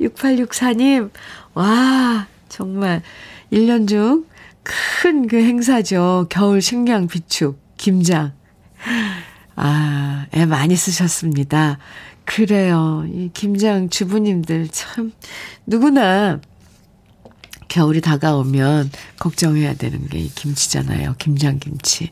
6864님, 0.00 1.10
와, 1.54 2.28
정말 2.48 3.02
1년 3.50 3.88
중 3.88 4.24
큰 5.02 5.28
그 5.28 5.36
행사죠. 5.36 6.26
겨울 6.28 6.60
식량 6.60 7.06
비축, 7.06 7.58
김장. 7.76 8.32
아, 9.54 10.26
애 10.34 10.44
많이 10.44 10.76
쓰셨습니다. 10.76 11.78
그래요. 12.26 13.04
이 13.08 13.30
김장 13.32 13.88
주부님들 13.88 14.68
참 14.68 15.12
누구나 15.64 16.40
겨울이 17.68 18.00
다가오면 18.00 18.90
걱정해야 19.18 19.74
되는 19.74 20.06
게 20.08 20.18
이 20.18 20.28
김치잖아요. 20.34 21.14
김장 21.18 21.58
김치. 21.58 22.10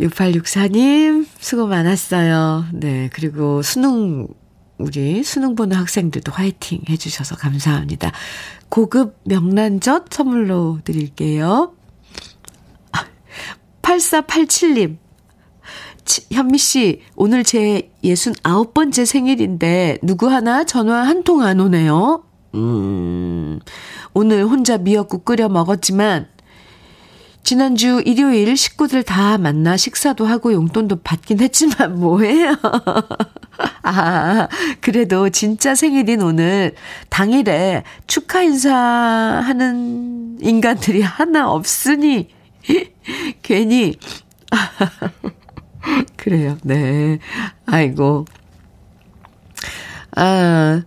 6864님, 0.00 1.26
수고 1.38 1.66
많았어요. 1.66 2.66
네, 2.72 3.08
그리고 3.12 3.62
수능, 3.62 4.26
우리 4.78 5.22
수능 5.22 5.54
보는 5.54 5.76
학생들도 5.76 6.32
화이팅 6.32 6.82
해주셔서 6.88 7.36
감사합니다. 7.36 8.10
고급 8.68 9.20
명란젓 9.24 10.06
선물로 10.10 10.80
드릴게요. 10.84 11.74
8487님, 13.82 14.96
현미 16.30 16.58
씨, 16.58 17.00
오늘 17.16 17.44
제 17.44 17.90
69번째 18.04 19.06
생일인데 19.06 19.98
누구 20.02 20.28
하나 20.30 20.64
전화 20.64 21.02
한 21.06 21.22
통 21.24 21.42
안 21.42 21.60
오네요. 21.60 22.24
음, 22.54 23.60
오늘 24.12 24.44
혼자 24.44 24.76
미역국 24.78 25.24
끓여 25.24 25.48
먹었지만 25.48 26.26
지난주 27.44 28.02
일요일 28.06 28.56
식구들 28.56 29.02
다 29.02 29.36
만나 29.38 29.76
식사도 29.76 30.26
하고 30.26 30.52
용돈도 30.52 31.00
받긴 31.02 31.40
했지만 31.40 31.98
뭐해요. 32.00 32.54
아, 33.82 34.48
그래도 34.80 35.28
진짜 35.30 35.74
생일인 35.74 36.22
오늘 36.22 36.74
당일에 37.08 37.82
축하 38.06 38.42
인사하는 38.42 40.38
인간들이 40.40 41.02
하나 41.02 41.50
없으니 41.50 42.28
괜히 43.42 43.96
그래요. 46.16 46.56
네. 46.62 47.18
아이고. 47.66 48.26
아, 50.14 50.82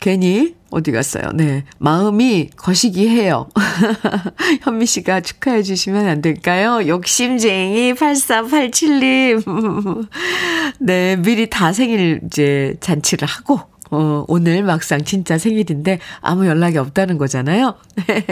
괜히 0.00 0.54
어디 0.70 0.90
갔어요? 0.90 1.30
네. 1.34 1.64
마음이 1.78 2.50
거시기 2.56 3.08
해요. 3.08 3.48
현미 4.62 4.86
씨가 4.86 5.20
축하해 5.20 5.62
주시면 5.62 6.08
안 6.08 6.20
될까요? 6.20 6.86
욕심쟁이 6.86 7.92
8487님. 7.94 10.08
네, 10.80 11.16
미리 11.16 11.48
다 11.48 11.72
생일 11.72 12.20
이제 12.26 12.74
잔치를 12.80 13.28
하고 13.28 13.60
어, 13.90 14.24
오늘 14.26 14.64
막상 14.64 15.04
진짜 15.04 15.38
생일인데 15.38 16.00
아무 16.20 16.46
연락이 16.46 16.78
없다는 16.78 17.18
거잖아요. 17.18 17.76
네. 18.06 18.24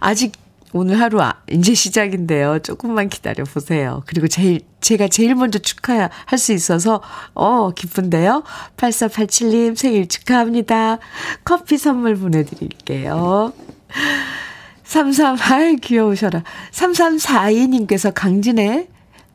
아직 0.00 0.32
오늘 0.72 1.00
하루 1.00 1.20
아, 1.22 1.34
이제 1.50 1.72
시작인데요. 1.74 2.58
조금만 2.60 3.08
기다려 3.08 3.44
보세요. 3.44 4.02
그리고 4.06 4.28
제일 4.28 4.60
제가 4.80 5.08
제일 5.08 5.34
먼저 5.34 5.58
축하할 5.58 6.10
수 6.36 6.52
있어서 6.52 7.00
어 7.34 7.70
기쁜데요. 7.70 8.42
8487님 8.76 9.76
생일 9.76 10.08
축하합니다. 10.08 10.98
커피 11.44 11.78
선물 11.78 12.16
보내드릴게요. 12.16 13.52
33 14.84 15.36
아이 15.40 15.76
귀여우셔라. 15.76 16.42
3342님께서 16.72 18.12
강진의 18.14 18.88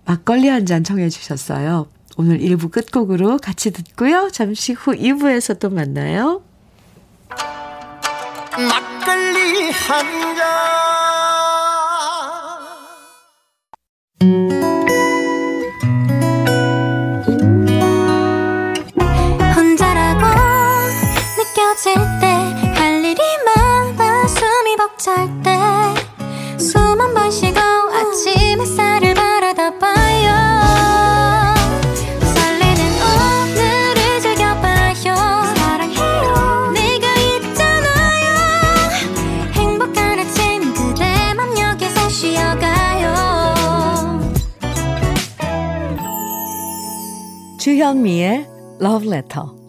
막걸리 0.05 0.47
한 0.49 0.65
잔 0.65 0.83
청해 0.83 1.09
주셨어요. 1.09 1.87
오늘 2.15 2.37
1부 2.39 2.71
끝곡으로 2.71 3.37
같이 3.37 3.71
듣고요. 3.71 4.29
잠시 4.31 4.73
후 4.73 4.91
2부에서 4.95 5.59
또 5.59 5.69
만나요. 5.71 6.43
막걸리 8.55 9.71
한 9.71 10.35
잔. 10.35 11.12
숨이 25.03 25.43
벅찰 25.43 25.43
때숨 25.43 27.01
한 27.01 27.13
번 27.13 27.29
쉬고 27.29 27.59
주현미의 47.63 48.45
Love 48.81 49.07
Letter 49.07 49.62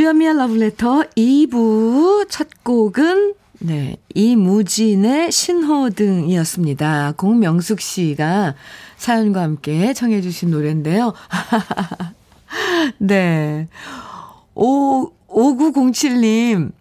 주현미의 0.00 0.34
러브레터 0.34 1.02
2부 1.14 2.26
첫 2.30 2.48
곡은 2.64 3.34
네, 3.58 3.98
이무진의 4.14 5.30
신호등이었습니다. 5.30 7.12
공명숙 7.18 7.82
씨가 7.82 8.54
사연과 8.96 9.42
함께 9.42 9.92
청해 9.92 10.22
주신 10.22 10.52
노래인데요. 10.52 11.12
네. 12.96 13.68
5, 14.54 15.10
5907님. 15.28 16.72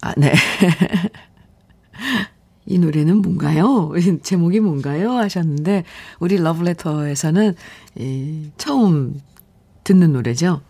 아, 0.00 0.14
네. 0.16 0.32
이 2.64 2.78
노래는 2.78 3.18
뭔가요? 3.18 3.92
제목이 4.22 4.60
뭔가요? 4.60 5.12
하셨는데, 5.12 5.84
우리 6.20 6.38
러브레터에서는 6.38 7.54
이, 7.98 8.50
처음 8.56 9.20
듣는 9.84 10.14
노래죠. 10.14 10.62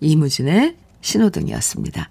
네. 0.00 0.08
이무진의 0.08 0.76
신호등이었습니다. 1.00 2.10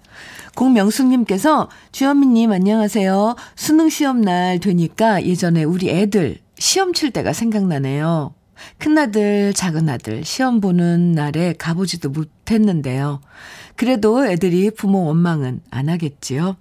공명숙님께서 0.54 1.68
주현미님 1.92 2.52
안녕하세요. 2.52 3.34
수능 3.56 3.88
시험 3.88 4.20
날 4.20 4.60
되니까 4.60 5.24
예전에 5.24 5.64
우리 5.64 5.90
애들 5.90 6.38
시험 6.58 6.92
칠 6.92 7.10
때가 7.10 7.32
생각나네요. 7.32 8.34
큰아들, 8.78 9.52
작은아들 9.52 10.24
시험 10.24 10.60
보는 10.60 11.12
날에 11.12 11.54
가보지도 11.54 12.10
못했는데요. 12.10 13.20
그래도 13.76 14.24
애들이 14.24 14.70
부모 14.70 15.06
원망은 15.06 15.60
안 15.70 15.88
하겠지요. 15.88 16.56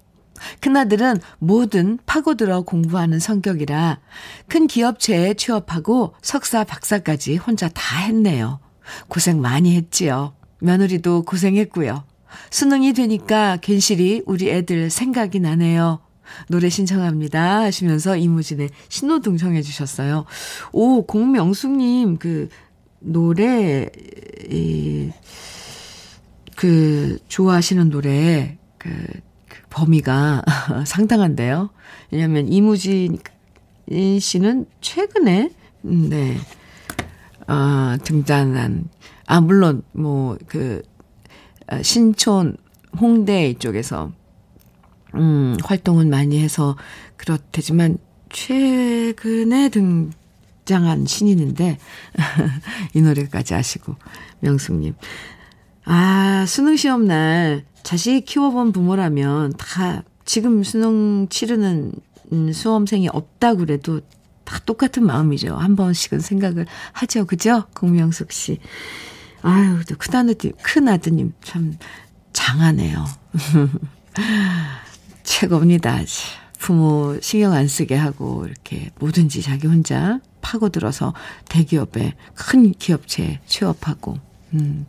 큰아들은 0.60 1.20
뭐든 1.40 2.00
파고들어 2.06 2.64
공부하는 2.64 3.20
성격이라 3.20 4.00
큰 4.48 4.68
기업체에 4.68 5.36
취업하고 5.36 6.16
석사, 6.22 6.64
박사까지 6.64 7.38
혼자 7.38 7.70
다 7.70 8.00
했네요. 8.00 8.60
고생 9.08 9.40
많이 9.40 9.76
했지요. 9.76 10.34
며느리도 10.64 11.24
고생했고요. 11.24 12.04
수능이 12.50 12.94
되니까 12.94 13.58
괜시리 13.58 14.24
우리 14.26 14.50
애들 14.50 14.90
생각이 14.90 15.40
나네요. 15.40 16.00
노래 16.48 16.70
신청합니다 16.70 17.62
하시면서 17.62 18.16
이무진의 18.16 18.70
신호등 18.90 19.38
청해 19.38 19.62
주셨어요. 19.62 20.26
오, 20.72 21.06
공명숙님, 21.06 22.18
그, 22.18 22.50
노래, 23.00 23.90
이, 24.50 25.12
그, 26.56 27.20
좋아하시는 27.28 27.90
노래, 27.90 28.58
그, 28.78 28.90
그 29.50 29.58
범위가 29.70 30.44
상당한데요. 30.88 31.70
왜냐면 32.10 32.48
이무진 32.48 33.20
씨는 34.20 34.66
최근에, 34.80 35.52
음, 35.86 36.10
네, 36.10 36.38
아, 37.48 37.98
등단한, 38.04 38.88
아, 39.26 39.42
물론, 39.42 39.84
뭐, 39.92 40.38
그, 40.48 40.82
아, 41.68 41.82
신촌, 41.82 42.58
홍대 43.00 43.50
이쪽에서, 43.50 44.12
음, 45.16 45.58
활동은 45.64 46.10
많이 46.10 46.42
해서 46.42 46.76
그렇대지만, 47.18 47.98
최근에 48.30 49.70
등장한 49.70 51.06
신인인데, 51.06 51.78
이 52.94 53.02
노래까지 53.02 53.54
아시고, 53.54 53.96
명숙님. 54.42 54.96
아, 55.86 56.46
수능 56.48 56.76
시험 56.76 57.06
날 57.06 57.66
자식 57.84 58.24
키워본 58.26 58.72
부모라면 58.72 59.54
다 59.58 60.04
지금 60.26 60.64
수능 60.64 61.28
치르는 61.30 61.92
수험생이 62.54 63.10
없다 63.10 63.56
그래도 63.56 64.02
다 64.46 64.60
똑같은 64.66 65.06
마음이죠. 65.06 65.56
한 65.56 65.76
번씩은 65.76 66.20
생각을 66.20 66.66
하죠. 66.94 67.26
그죠? 67.26 67.66
공명숙 67.76 68.32
씨. 68.32 68.60
아유, 69.44 69.80
큰 69.98 70.16
아드님, 70.16 70.54
큰 70.62 70.88
아드님 70.88 71.34
참 71.44 71.78
장하네요. 72.32 73.06
최고입니다. 75.24 76.00
부모 76.60 77.20
신경 77.22 77.52
안 77.52 77.68
쓰게 77.68 77.96
하고 77.96 78.46
이렇게 78.46 78.90
뭐든지 79.00 79.42
자기 79.42 79.68
혼자 79.68 80.20
파고들어서 80.42 81.14
대기업에 81.50 82.14
큰 82.36 82.72
기업체에 82.72 83.42
취업하고. 83.46 84.18
음. 84.54 84.86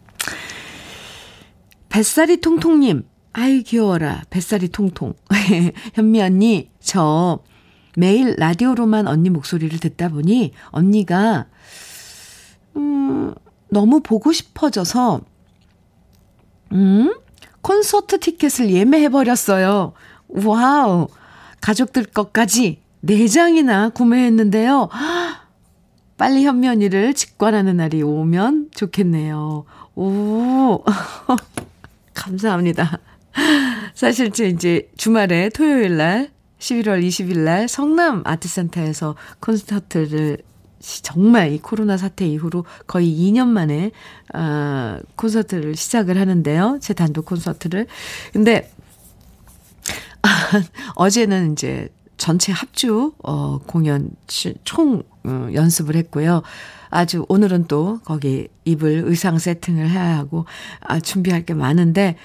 뱃살이 1.89 2.41
통통님, 2.41 3.05
아이 3.33 3.63
귀여워라. 3.63 4.23
뱃살이 4.31 4.69
통통. 4.69 5.15
현미 5.95 6.23
언니, 6.23 6.71
저 6.81 7.41
매일 7.97 8.35
라디오로만 8.39 9.09
언니 9.09 9.31
목소리를 9.31 9.79
듣다 9.79 10.09
보니 10.09 10.53
언니가 10.71 11.47
음, 12.77 13.24
너무 13.75 14.01
보고 14.01 14.33
싶어져서 14.33 15.21
음, 16.73 17.15
콘서트 17.61 18.21
티켓을 18.21 18.71
예매해 18.71 19.09
버렸어요. 19.09 19.93
와우. 20.29 21.09
가족들 21.61 22.05
것까지 22.05 22.81
4장이나 23.05 23.93
구매했는데요. 23.93 24.89
빨리 26.17 26.45
현미 26.45 26.69
언니를 26.69 27.15
직관하는 27.15 27.77
날이 27.77 28.03
오면 28.03 28.71
좋겠네요. 28.75 29.65
오. 29.97 30.85
감사합니다. 32.15 32.99
사실 33.95 34.31
제 34.31 34.47
이제 34.47 34.89
주말에 34.97 35.49
토요일 35.49 35.97
날 35.97 36.31
11월 36.61 37.05
20일 37.05 37.39
날 37.39 37.67
성남 37.67 38.23
아트센터에서 38.25 39.17
콘서트를 39.41 40.39
정말 41.03 41.53
이 41.53 41.59
코로나 41.59 41.97
사태 41.97 42.27
이후로 42.27 42.65
거의 42.87 43.09
2년 43.09 43.49
만에 43.49 43.91
아, 44.33 45.01
콘서트를 45.17 45.77
시작을 45.77 46.19
하는데요. 46.19 46.79
제 46.81 46.95
단독 46.95 47.27
콘서트를. 47.27 47.87
근데 48.33 48.71
아, 50.23 50.29
어제는 50.97 51.53
이제 51.53 51.89
전체 52.17 52.53
합주 52.53 53.13
어 53.23 53.59
공연 53.67 54.11
총 54.65 55.03
어, 55.25 55.49
연습을 55.53 55.97
했고요. 55.97 56.43
아주 56.91 57.27
오늘은 57.29 57.67
또 57.67 57.99
거기 58.05 58.49
입을 58.65 59.03
의상 59.07 59.39
세팅을 59.39 59.91
해야 59.91 60.17
하고 60.17 60.45
아 60.81 61.01
준비할 61.01 61.45
게 61.45 61.55
많은데 61.55 62.17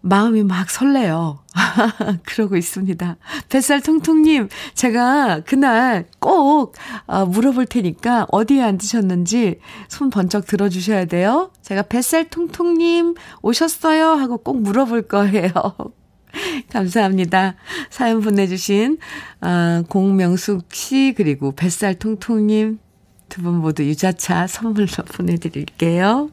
마음이 0.00 0.44
막 0.44 0.70
설레요. 0.70 1.40
그러고 2.24 2.56
있습니다. 2.56 3.16
뱃살 3.48 3.80
통통님, 3.82 4.48
제가 4.74 5.40
그날 5.44 6.06
꼭 6.20 6.74
어, 7.06 7.26
물어볼 7.26 7.66
테니까 7.66 8.26
어디에 8.30 8.62
앉으셨는지 8.62 9.58
손 9.88 10.10
번쩍 10.10 10.46
들어주셔야 10.46 11.06
돼요. 11.06 11.50
제가 11.62 11.82
뱃살 11.82 12.30
통통님 12.30 13.14
오셨어요? 13.42 14.10
하고 14.12 14.38
꼭 14.38 14.60
물어볼 14.62 15.08
거예요. 15.08 15.50
감사합니다. 16.70 17.54
사연 17.90 18.20
보내주신 18.20 18.98
아, 19.40 19.82
공명숙 19.88 20.72
씨 20.72 21.14
그리고 21.16 21.52
뱃살 21.52 21.94
통통님 21.96 22.78
두 23.28 23.42
분 23.42 23.56
모두 23.56 23.84
유자차 23.84 24.46
선물로 24.46 24.86
보내드릴게요. 25.16 26.30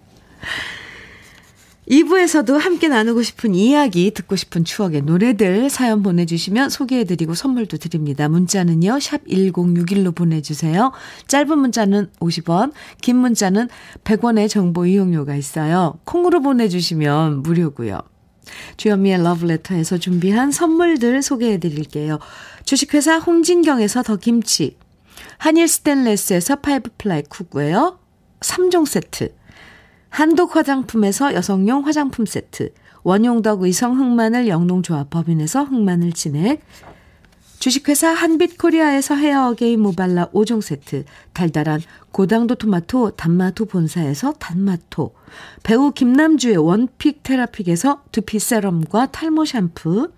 2부에서도 1.89 2.57
함께 2.57 2.87
나누고 2.87 3.21
싶은 3.21 3.53
이야기, 3.53 4.11
듣고 4.11 4.35
싶은 4.35 4.65
추억의 4.65 5.03
노래들 5.03 5.69
사연 5.69 6.01
보내주시면 6.01 6.69
소개해드리고 6.69 7.35
선물도 7.35 7.77
드립니다. 7.77 8.27
문자는요, 8.27 8.99
샵 8.99 9.23
1061로 9.25 10.15
보내주세요. 10.15 10.91
짧은 11.27 11.57
문자는 11.57 12.09
50원, 12.19 12.71
긴 13.01 13.17
문자는 13.17 13.69
100원의 14.03 14.49
정보 14.49 14.87
이용료가 14.87 15.35
있어요. 15.35 15.99
콩으로 16.05 16.41
보내주시면 16.41 17.43
무료고요. 17.43 18.01
주현미의 18.77 19.23
러브레터에서 19.23 19.97
준비한 19.97 20.51
선물들 20.51 21.21
소개해드릴게요. 21.21 22.19
주식회사 22.63 23.17
홍진경에서 23.19 24.03
더 24.03 24.15
김치, 24.15 24.77
한일 25.37 25.67
스텐레스에서 25.67 26.57
five 26.57 26.91
ply 26.97 27.23
cookware 27.23 27.99
3종 28.39 28.85
세트, 28.85 29.33
한독 30.15 30.55
화장품에서 30.55 31.33
여성용 31.33 31.85
화장품 31.85 32.25
세트, 32.25 32.71
원용덕 33.03 33.63
의성 33.63 33.99
흑마늘 33.99 34.47
영농조합 34.47 35.09
법인에서 35.09 35.65
흑마늘 35.65 36.13
진액, 36.13 36.61
주식회사 37.59 38.11
한빛코리아에서 38.11 39.15
헤어게임 39.15 39.81
모발라 39.81 40.27
5종 40.27 40.61
세트, 40.61 41.03
달달한 41.33 41.81
고당도 42.13 42.55
토마토 42.55 43.17
단마토 43.17 43.65
본사에서 43.65 44.31
단마토, 44.39 45.13
배우 45.63 45.91
김남주의 45.91 46.55
원픽 46.55 47.21
테라픽에서 47.21 48.03
두피 48.13 48.39
세럼과 48.39 49.07
탈모 49.07 49.43
샴푸, 49.43 50.13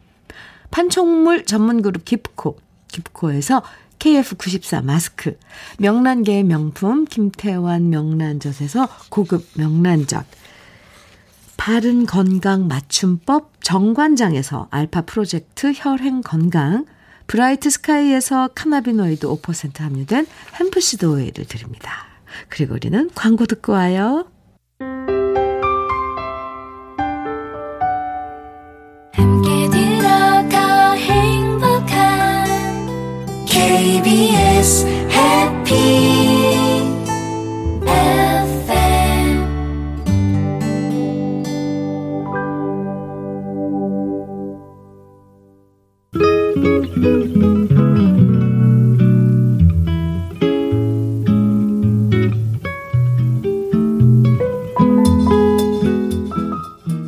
판촉물 0.70 1.46
전문 1.46 1.82
그룹 1.82 2.06
기프코, 2.06 2.58
기프코에서 2.88 3.64
KF94 4.08 4.86
마스크, 4.86 5.38
명란계의 5.80 6.44
명품 6.44 7.04
김태환 7.04 7.90
명란젓에서 7.90 8.88
고급 9.10 9.46
명란젓, 9.56 10.26
바른 11.58 12.06
건강 12.06 12.68
맞춤법 12.68 13.62
정관장에서 13.62 14.70
알파 14.72 15.02
프로젝트 15.02 15.74
혈행 15.76 16.22
건강, 16.22 16.86
브라이트 17.28 17.70
스카이에서 17.70 18.50
카나비노이드 18.56 19.28
5% 19.28 19.80
함유된 19.80 20.26
햄프시드 20.58 21.06
오일을 21.06 21.46
드립니다. 21.46 22.06
그리고 22.48 22.76
우리는 22.76 23.10
광고 23.14 23.46
듣고 23.46 23.74
와요. 23.74 24.26
KBS 34.68 34.86
해피 34.86 35.78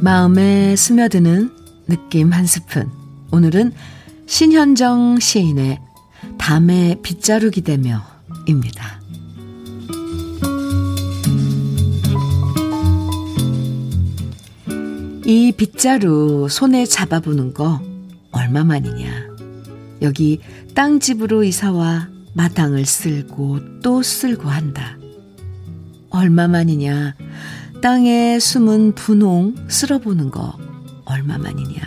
마음에 0.02 0.76
스며드는 0.78 1.52
느낌 1.88 2.32
한 2.32 2.46
스푼. 2.46 2.90
오늘은 3.32 3.74
신현정 4.26 5.20
시인의 5.20 5.89
담에 6.40 6.96
빗자루 7.04 7.52
기 7.52 7.62
대며 7.62 8.04
입니다. 8.48 9.00
이 15.26 15.52
빗자루 15.56 16.48
손에 16.50 16.88
잡아보는 16.88 17.54
거 17.54 17.80
얼마만이냐. 18.32 19.28
여기 20.02 20.40
땅집으로 20.74 21.44
이사와 21.44 22.08
마당을 22.34 22.86
쓸고 22.86 23.82
또 23.84 24.02
쓸고 24.02 24.50
한다. 24.50 24.98
얼마만이냐. 26.10 27.16
땅에 27.84 28.40
숨은 28.40 28.96
분홍 28.96 29.68
쓸어보는 29.68 30.32
거 30.32 30.58
얼마만이냐. 31.06 31.82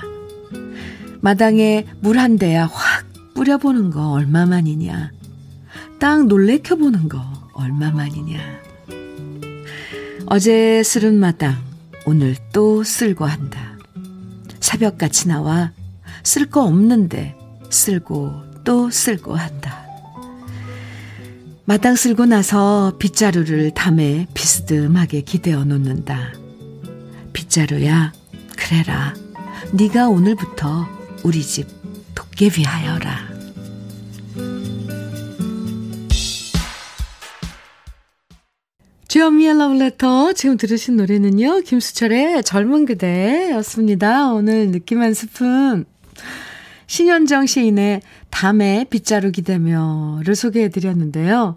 마당에 1.20 1.86
물 2.00 2.18
한 2.18 2.36
대야 2.38 2.66
확 2.66 2.91
뿌려보는 3.34 3.90
거 3.90 4.10
얼마만이냐. 4.10 5.10
땅 5.98 6.28
놀래켜보는 6.28 7.08
거 7.08 7.22
얼마만이냐. 7.54 8.40
어제 10.26 10.82
쓸은 10.82 11.14
마당, 11.14 11.56
오늘 12.06 12.36
또 12.52 12.82
쓸고 12.84 13.24
한다. 13.24 13.76
새벽같이 14.60 15.28
나와 15.28 15.72
쓸 16.22 16.46
거 16.46 16.64
없는데 16.64 17.36
쓸고 17.70 18.32
또 18.64 18.90
쓸고 18.90 19.34
한다. 19.34 19.82
마당 21.64 21.94
쓸고 21.94 22.26
나서 22.26 22.96
빗자루를 22.98 23.72
담에 23.72 24.26
비스듬하게 24.34 25.22
기대어 25.22 25.64
놓는다. 25.64 26.32
빗자루야, 27.32 28.12
그래라. 28.56 29.14
네가 29.72 30.08
오늘부터 30.08 30.86
우리 31.22 31.42
집 31.42 31.81
도깨비 32.32 32.64
하여라. 32.64 33.32
주현미의 39.08 39.58
러브레터 39.58 40.32
지금 40.32 40.56
들으신 40.56 40.96
노래는요. 40.96 41.60
김수철의 41.60 42.42
젊은 42.44 42.86
그대였습니다. 42.86 44.32
오늘 44.32 44.70
느낌 44.70 45.02
한 45.02 45.12
스푼 45.12 45.84
신현정 46.86 47.46
시인의 47.46 48.00
담에 48.30 48.86
빗자루 48.88 49.32
기대며를 49.32 50.34
소개해 50.34 50.70
드렸는데요. 50.70 51.56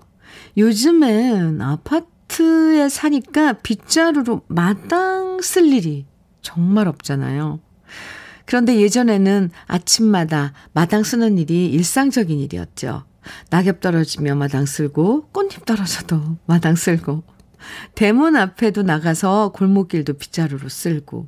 요즘엔 0.57 1.61
아파트에 1.61 2.89
사니까 2.89 3.53
빗자루로 3.53 4.41
마당 4.47 5.39
쓸 5.41 5.71
일이 5.71 6.05
정말 6.41 6.87
없잖아요. 6.89 7.59
그런데 8.45 8.79
예전에는 8.79 9.49
아침마다 9.65 10.53
마당 10.73 11.03
쓰는 11.03 11.37
일이 11.37 11.67
일상적인 11.67 12.39
일이었죠. 12.39 13.03
낙엽 13.49 13.79
떨어지며 13.79 14.35
마당 14.35 14.65
쓸고 14.65 15.29
꽃잎 15.31 15.65
떨어져도 15.65 16.37
마당 16.45 16.75
쓸고 16.75 17.23
대문 17.95 18.35
앞에도 18.35 18.83
나가서 18.83 19.51
골목길도 19.53 20.13
빗자루로 20.13 20.69
쓸고 20.69 21.27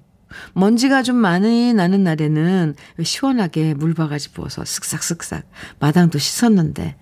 먼지가 0.53 1.03
좀 1.03 1.15
많이 1.15 1.73
나는 1.73 2.03
날에는 2.03 2.75
시원하게 3.01 3.73
물바가지 3.73 4.33
부어서 4.33 4.63
쓱싹쓱싹 4.63 5.43
마당도 5.79 6.19
씻었는데 6.19 6.95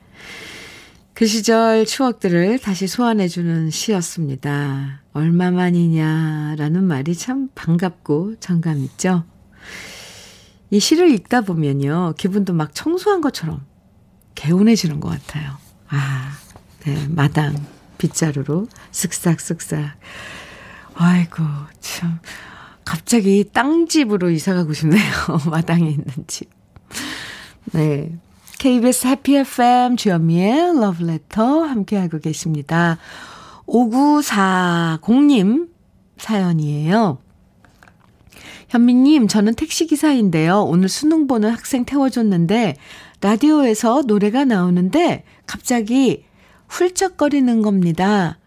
그 1.13 1.25
시절 1.25 1.86
추억들을 1.86 2.60
다시 2.60 2.88
소환해주는 2.88 3.69
시였습니다. 3.69 5.01
얼마만이냐라는 5.13 6.84
말이 6.84 7.15
참 7.15 7.49
반갑고 7.56 8.36
정감 8.41 8.80
있죠. 8.84 9.23
이 10.71 10.80
시를 10.80 11.12
읽다 11.12 11.41
보면요. 11.41 12.13
기분도 12.17 12.54
막 12.54 12.73
청소한 12.73 13.21
것처럼 13.21 13.65
개운해지는 14.36 14.99
것 14.99 15.10
같아요. 15.10 15.51
아, 15.89 16.32
네, 16.84 17.08
마당 17.10 17.56
빗자루로 17.97 18.67
쓱싹쓱싹. 18.91 19.91
아이고, 20.95 21.43
참. 21.80 22.19
갑자기 22.84 23.49
땅집으로 23.51 24.30
이사 24.30 24.54
가고 24.54 24.73
싶네요. 24.73 25.01
마당에 25.49 25.89
있는 25.89 26.06
집. 26.28 26.49
네. 27.71 28.15
KBS 28.60 29.08
해피 29.08 29.38
FM 29.38 29.97
주현미의 29.97 30.80
러브레터 30.80 31.63
함께하고 31.63 32.19
계십니다. 32.19 32.97
5940님 33.67 35.69
사연이에요. 36.17 37.17
현미님, 38.69 39.28
저는 39.28 39.56
택시기사인데요. 39.56 40.63
오늘 40.63 40.89
수능 40.89 41.28
보는 41.28 41.49
학생 41.49 41.86
태워줬는데, 41.86 42.75
라디오에서 43.21 44.04
노래가 44.06 44.45
나오는데, 44.45 45.23
갑자기 45.45 46.25
훌쩍거리는 46.67 47.62
겁니다. 47.62 48.39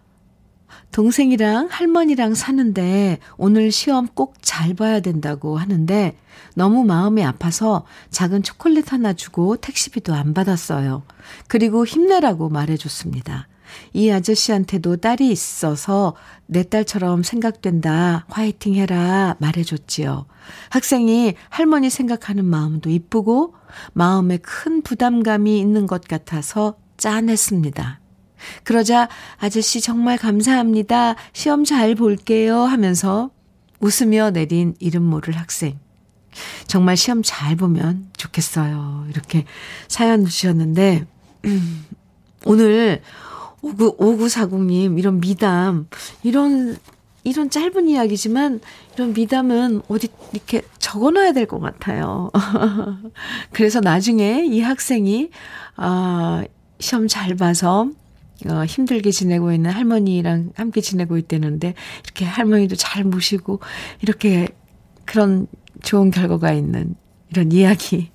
동생이랑 0.92 1.68
할머니랑 1.70 2.34
사는데 2.34 3.18
오늘 3.36 3.70
시험 3.70 4.06
꼭 4.06 4.34
잘 4.42 4.74
봐야 4.74 5.00
된다고 5.00 5.56
하는데 5.58 6.16
너무 6.54 6.82
마음이 6.82 7.22
아파서 7.22 7.84
작은 8.10 8.42
초콜릿 8.42 8.92
하나 8.92 9.12
주고 9.12 9.56
택시비도 9.56 10.14
안 10.14 10.34
받았어요. 10.34 11.02
그리고 11.46 11.84
힘내라고 11.84 12.48
말해줬습니다. 12.48 13.46
이 13.92 14.10
아저씨한테도 14.10 14.96
딸이 14.96 15.30
있어서 15.30 16.14
내 16.46 16.62
딸처럼 16.62 17.22
생각된다. 17.22 18.26
화이팅 18.28 18.74
해라. 18.74 19.36
말해줬지요. 19.38 20.26
학생이 20.70 21.34
할머니 21.48 21.90
생각하는 21.90 22.44
마음도 22.44 22.90
이쁘고 22.90 23.54
마음에 23.92 24.38
큰 24.38 24.82
부담감이 24.82 25.58
있는 25.58 25.86
것 25.86 26.06
같아서 26.06 26.76
짠했습니다. 26.96 28.00
그러자 28.64 29.08
아저씨 29.38 29.80
정말 29.80 30.16
감사합니다. 30.16 31.16
시험 31.32 31.64
잘 31.64 31.94
볼게요 31.94 32.60
하면서 32.60 33.30
웃으며 33.80 34.30
내린 34.30 34.74
이름 34.78 35.02
모를 35.04 35.36
학생. 35.36 35.78
정말 36.66 36.96
시험 36.96 37.22
잘 37.24 37.56
보면 37.56 38.10
좋겠어요. 38.16 39.06
이렇게 39.10 39.44
사연 39.88 40.24
주셨는데, 40.24 41.06
음, 41.46 41.84
오늘 42.44 43.02
59, 43.76 43.96
5940님, 43.96 44.98
이런 44.98 45.20
미담, 45.20 45.86
이런, 46.22 46.76
이런 47.24 47.50
짧은 47.50 47.88
이야기지만, 47.88 48.60
이런 48.94 49.12
미담은 49.12 49.82
어디 49.88 50.08
이렇게 50.32 50.62
적어 50.78 51.10
놔야 51.10 51.32
될 51.32 51.46
것 51.46 51.58
같아요. 51.60 52.30
그래서 53.52 53.80
나중에 53.80 54.44
이 54.46 54.60
학생이, 54.60 55.30
아, 55.76 56.44
시험 56.80 57.08
잘 57.08 57.34
봐서 57.34 57.90
어, 58.48 58.64
힘들게 58.64 59.10
지내고 59.10 59.52
있는 59.52 59.72
할머니랑 59.72 60.52
함께 60.54 60.80
지내고 60.80 61.18
있다는데 61.18 61.74
이렇게 62.04 62.24
할머니도 62.24 62.76
잘 62.76 63.02
모시고 63.02 63.58
이렇게 64.00 64.46
그런 65.04 65.48
좋은 65.82 66.12
결과가 66.12 66.52
있는 66.52 66.94
이런 67.30 67.50
이야기. 67.50 68.10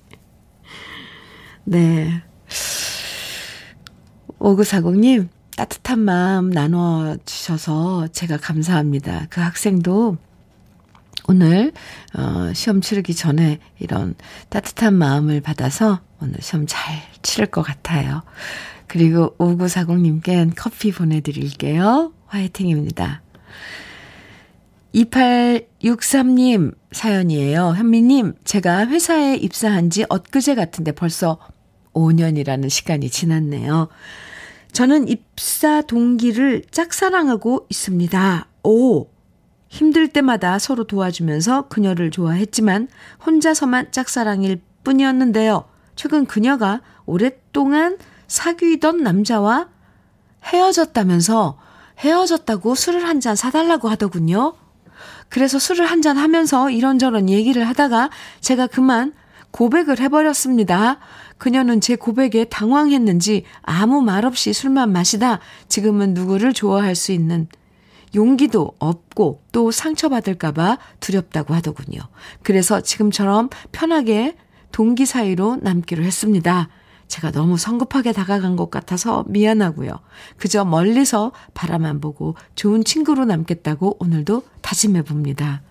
네. 1.64 2.22
5940님, 4.38 5.28
따뜻한 5.56 6.00
마음 6.00 6.50
나눠 6.50 7.16
주셔서 7.24 8.08
제가 8.08 8.36
감사합니다. 8.38 9.26
그 9.30 9.40
학생도 9.40 10.16
오늘, 11.26 11.72
어, 12.14 12.52
시험 12.52 12.80
치르기 12.80 13.14
전에 13.14 13.58
이런 13.78 14.14
따뜻한 14.50 14.94
마음을 14.94 15.40
받아서 15.40 16.00
오늘 16.20 16.34
시험 16.40 16.66
잘 16.66 17.00
치를 17.22 17.46
것 17.46 17.62
같아요. 17.62 18.22
그리고 18.88 19.34
5940님께 19.38 20.52
커피 20.56 20.92
보내드릴게요. 20.92 22.12
화이팅입니다. 22.26 23.22
2863님 24.94 26.74
사연이에요. 26.92 27.74
현미님, 27.76 28.34
제가 28.44 28.86
회사에 28.86 29.36
입사한 29.36 29.90
지 29.90 30.04
엊그제 30.08 30.54
같은데 30.54 30.92
벌써 30.92 31.38
5년이라는 31.94 32.68
시간이 32.68 33.08
지났네요. 33.08 33.88
저는 34.74 35.06
입사 35.06 35.82
동기를 35.82 36.64
짝사랑하고 36.68 37.66
있습니다. 37.70 38.46
오! 38.64 39.06
힘들 39.68 40.08
때마다 40.08 40.58
서로 40.58 40.82
도와주면서 40.84 41.68
그녀를 41.68 42.10
좋아했지만 42.10 42.88
혼자서만 43.24 43.92
짝사랑일 43.92 44.60
뿐이었는데요. 44.82 45.64
최근 45.94 46.26
그녀가 46.26 46.80
오랫동안 47.06 47.98
사귀던 48.26 49.04
남자와 49.04 49.68
헤어졌다면서 50.44 51.56
헤어졌다고 52.00 52.74
술을 52.74 53.06
한 53.06 53.20
잔 53.20 53.36
사달라고 53.36 53.88
하더군요. 53.88 54.54
그래서 55.28 55.60
술을 55.60 55.86
한 55.86 56.02
잔 56.02 56.18
하면서 56.18 56.68
이런저런 56.68 57.28
얘기를 57.30 57.66
하다가 57.68 58.10
제가 58.40 58.66
그만 58.66 59.12
고백을 59.52 60.00
해버렸습니다. 60.00 60.98
그녀는 61.38 61.80
제 61.80 61.96
고백에 61.96 62.44
당황했는지 62.44 63.44
아무 63.62 64.00
말 64.00 64.24
없이 64.24 64.52
술만 64.52 64.92
마시다 64.92 65.40
지금은 65.68 66.14
누구를 66.14 66.52
좋아할 66.52 66.94
수 66.94 67.12
있는 67.12 67.48
용기도 68.14 68.72
없고 68.78 69.42
또 69.52 69.70
상처받을까봐 69.70 70.78
두렵다고 71.00 71.54
하더군요. 71.54 72.00
그래서 72.42 72.80
지금처럼 72.80 73.50
편하게 73.72 74.36
동기 74.70 75.06
사이로 75.06 75.58
남기로 75.62 76.04
했습니다. 76.04 76.68
제가 77.08 77.30
너무 77.32 77.58
성급하게 77.58 78.12
다가간 78.12 78.56
것 78.56 78.70
같아서 78.70 79.24
미안하고요. 79.28 79.90
그저 80.36 80.64
멀리서 80.64 81.32
바라만 81.52 82.00
보고 82.00 82.34
좋은 82.54 82.82
친구로 82.82 83.24
남겠다고 83.24 83.96
오늘도 84.00 84.42
다짐해 84.62 85.02
봅니다. 85.02 85.62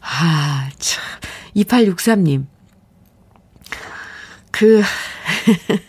아, 0.00 0.68
참. 0.78 1.02
2863님. 1.56 2.53
그, 4.54 4.82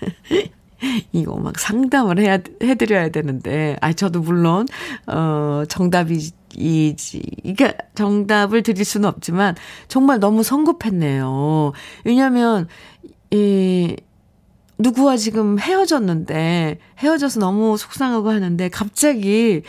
이거 1.14 1.36
막 1.36 1.60
상담을 1.60 2.18
해야, 2.18 2.40
해드려야 2.64 3.10
되는데, 3.10 3.78
아, 3.80 3.94
저도 3.94 4.22
물론, 4.22 4.66
어, 5.06 5.64
정답이, 5.70 6.32
이지, 6.56 7.22
이게 7.44 7.78
정답을 7.94 8.64
드릴 8.64 8.84
수는 8.84 9.08
없지만, 9.08 9.56
정말 9.88 10.20
너무 10.20 10.42
성급했네요. 10.42 11.74
왜냐면, 12.06 12.68
이, 13.30 13.96
누구와 14.80 15.18
지금 15.18 15.60
헤어졌는데, 15.60 16.80
헤어져서 16.98 17.40
너무 17.40 17.78
속상하고 17.78 18.32
하는데, 18.32 18.68
갑자기 18.70 19.62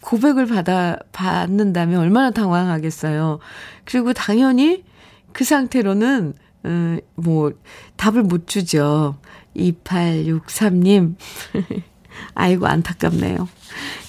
고백을 0.00 0.46
받아, 0.46 0.96
받는다면 1.10 1.98
얼마나 1.98 2.30
당황하겠어요. 2.30 3.40
그리고 3.84 4.12
당연히 4.12 4.84
그 5.32 5.42
상태로는 5.42 6.34
음, 6.64 7.00
뭐, 7.14 7.52
답을 7.96 8.22
못 8.22 8.46
주죠. 8.46 9.16
2863님. 9.56 11.14
아이고, 12.34 12.66
안타깝네요. 12.66 13.48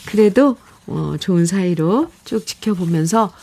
그래도, 0.05 0.57
어, 0.87 1.15
좋은 1.19 1.45
사이로 1.45 2.11
쭉 2.23 2.45
지켜보면서, 2.45 3.33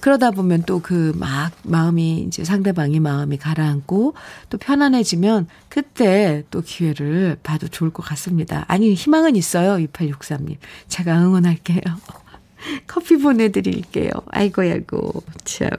그러다 0.00 0.30
보면 0.30 0.62
또 0.62 0.80
그 0.80 1.12
막, 1.16 1.52
마음이, 1.64 2.22
이제 2.26 2.44
상대방이 2.44 3.00
마음이 3.00 3.36
가라앉고, 3.38 4.14
또 4.48 4.58
편안해지면, 4.58 5.48
그때 5.68 6.44
또 6.50 6.60
기회를 6.62 7.38
봐도 7.42 7.68
좋을 7.68 7.90
것 7.90 8.02
같습니다. 8.04 8.64
아니, 8.68 8.94
희망은 8.94 9.36
있어요. 9.36 9.84
2863님. 9.86 10.56
제가 10.88 11.18
응원할게요. 11.22 11.80
커피 12.86 13.16
보내드릴게요. 13.18 14.10
아이고, 14.28 14.62
아이고, 14.62 15.22
참. 15.44 15.70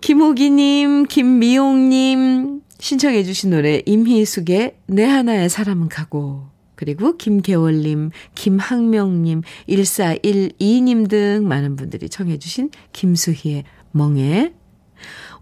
김호기님, 0.00 1.06
김미용님, 1.06 2.62
신청해 2.78 3.22
주신 3.24 3.50
노래, 3.50 3.82
임희숙의 3.84 4.76
내 4.86 5.04
하나의 5.04 5.50
사람은 5.50 5.88
가고, 5.88 6.48
그리고 6.74 7.18
김계월님, 7.18 8.10
김학명님, 8.34 9.42
1412님 9.68 11.08
등 11.10 11.46
많은 11.46 11.76
분들이 11.76 12.08
청해 12.08 12.38
주신 12.38 12.70
김수희의 12.92 13.64
멍에, 13.92 14.52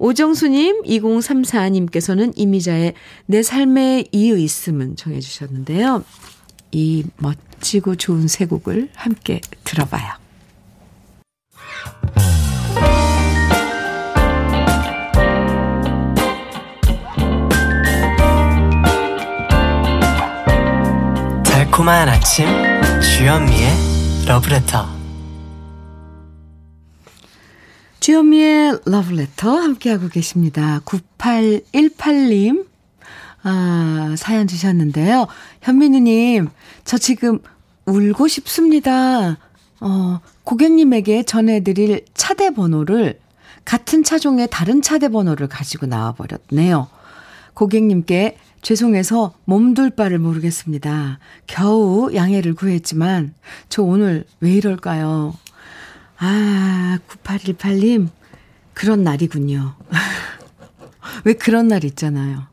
오정수님, 0.01 0.83
2034님께서는 0.83 2.33
이미자의 2.37 2.95
내 3.27 3.43
삶의 3.43 4.09
이유 4.11 4.39
있음은 4.39 4.97
청해 4.97 5.21
주셨는데요. 5.21 6.05
이 6.73 7.05
멋지고 7.19 7.97
좋은 7.97 8.29
세 8.29 8.47
곡을 8.47 8.91
함께 8.95 9.41
들어봐요. 9.65 10.28
달콤한 21.79 22.09
아침 22.09 22.45
주현미의 23.01 23.70
러브레터 24.26 24.89
주현미의 28.01 28.81
러브레터 28.85 29.49
함께하고 29.49 30.09
계십니다. 30.09 30.81
9818님 30.85 32.66
아, 33.45 34.14
사연 34.18 34.49
주셨는데요. 34.49 35.29
현민우님, 35.62 36.49
저 36.85 36.99
지금 36.99 37.39
울고 37.87 38.26
싶습니다. 38.26 39.39
어, 39.81 40.20
고객님에게 40.43 41.22
전해드릴 41.22 42.07
차대 42.12 42.51
번호를 42.51 43.20
같은 43.64 44.03
차종의 44.03 44.49
다른 44.51 44.83
차대 44.83 45.09
번호를 45.09 45.47
가지고 45.47 45.87
나와버렸네요. 45.87 46.89
고객님께 47.55 48.37
죄송해서 48.63 49.35
몸둘 49.45 49.91
바를 49.91 50.19
모르겠습니다. 50.19 51.19
겨우 51.47 52.13
양해를 52.15 52.55
구했지만 52.55 53.35
저 53.69 53.83
오늘 53.83 54.25
왜 54.41 54.53
이럴까요? 54.53 55.35
아, 56.19 56.99
9818님, 57.09 58.09
그런 58.75 59.05
날이군요. 59.05 59.75
왜 61.25 61.33
그런 61.33 61.69
날 61.69 61.85
있잖아요. 61.85 62.47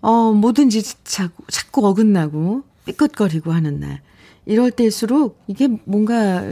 어, 0.00 0.32
뭐든지 0.32 0.82
자꾸, 1.04 1.44
자꾸 1.50 1.86
어긋나고 1.86 2.64
삐끗거리고 2.84 3.52
하는 3.52 3.80
날. 3.80 4.00
이럴 4.44 4.70
때일수록 4.70 5.40
이게 5.46 5.68
뭔가, 5.84 6.42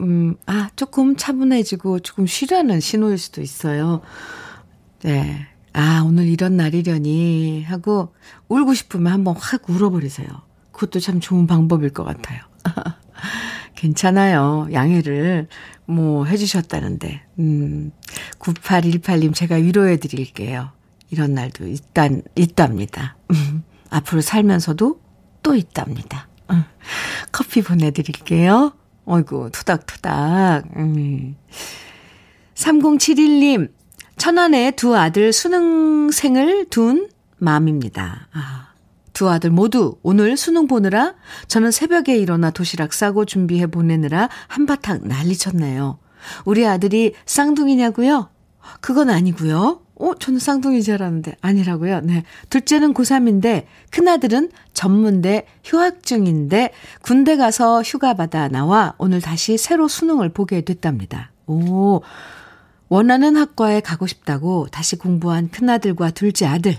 음, 0.00 0.36
아, 0.46 0.70
조금 0.76 1.16
차분해지고 1.16 2.00
조금 2.00 2.26
쉬라는 2.26 2.80
신호일 2.80 3.18
수도 3.18 3.40
있어요. 3.40 4.02
네. 5.00 5.48
아, 5.74 6.02
오늘 6.04 6.26
이런 6.26 6.56
날이려니 6.56 7.64
하고 7.64 8.14
울고 8.48 8.74
싶으면 8.74 9.12
한번 9.12 9.34
확 9.36 9.68
울어버리세요. 9.68 10.28
그것도 10.72 11.00
참 11.00 11.20
좋은 11.20 11.46
방법일 11.46 11.90
것 11.90 12.04
같아요. 12.04 12.40
괜찮아요. 13.74 14.68
양해를 14.72 15.48
뭐 15.86 16.24
해주셨다는데. 16.24 17.22
음, 17.38 17.92
9818님 18.38 19.34
제가 19.34 19.56
위로해 19.56 19.96
드릴게요. 19.96 20.70
이런 21.10 21.34
날도 21.34 21.66
있단, 21.68 22.22
있답니다. 22.36 23.16
음, 23.32 23.64
앞으로 23.90 24.20
살면서도 24.20 25.00
또 25.42 25.54
있답니다. 25.54 26.28
음, 26.50 26.64
커피 27.32 27.62
보내드릴게요. 27.62 28.72
어이구, 29.04 29.50
투닥투닥. 29.52 30.64
음. 30.76 31.36
3071님, 32.54 33.70
천안에 34.16 34.72
두 34.72 34.96
아들 34.96 35.32
수능생을 35.32 36.66
둔 36.70 37.08
맘입니다. 37.38 38.28
아, 38.32 38.68
두 39.12 39.28
아들 39.28 39.50
모두 39.50 39.96
오늘 40.02 40.36
수능 40.36 40.66
보느라 40.66 41.14
저는 41.48 41.70
새벽에 41.70 42.16
일어나 42.16 42.50
도시락 42.50 42.92
싸고 42.92 43.24
준비해 43.24 43.66
보내느라 43.66 44.28
한바탕 44.48 45.00
난리 45.04 45.36
쳤네요. 45.36 45.98
우리 46.44 46.66
아들이 46.66 47.14
쌍둥이냐고요? 47.26 48.28
그건 48.80 49.10
아니고요. 49.10 49.80
어, 49.96 50.14
저는 50.18 50.40
쌍둥이 50.40 50.82
줄 50.82 50.94
알았는데 50.94 51.36
아니라고요. 51.40 52.00
네. 52.00 52.24
둘째는 52.50 52.94
고3인데 52.94 53.66
큰아들은 53.90 54.50
전문대 54.72 55.46
휴학 55.64 56.02
중인데 56.02 56.72
군대 57.02 57.36
가서 57.36 57.82
휴가 57.82 58.14
받아 58.14 58.48
나와 58.48 58.94
오늘 58.98 59.20
다시 59.20 59.58
새로 59.58 59.88
수능을 59.88 60.30
보게 60.30 60.62
됐답니다. 60.62 61.30
오. 61.46 62.00
원하는 62.92 63.36
학과에 63.36 63.80
가고 63.80 64.06
싶다고 64.06 64.66
다시 64.70 64.96
공부한 64.96 65.48
큰아들과 65.48 66.10
둘째 66.10 66.44
아들. 66.44 66.76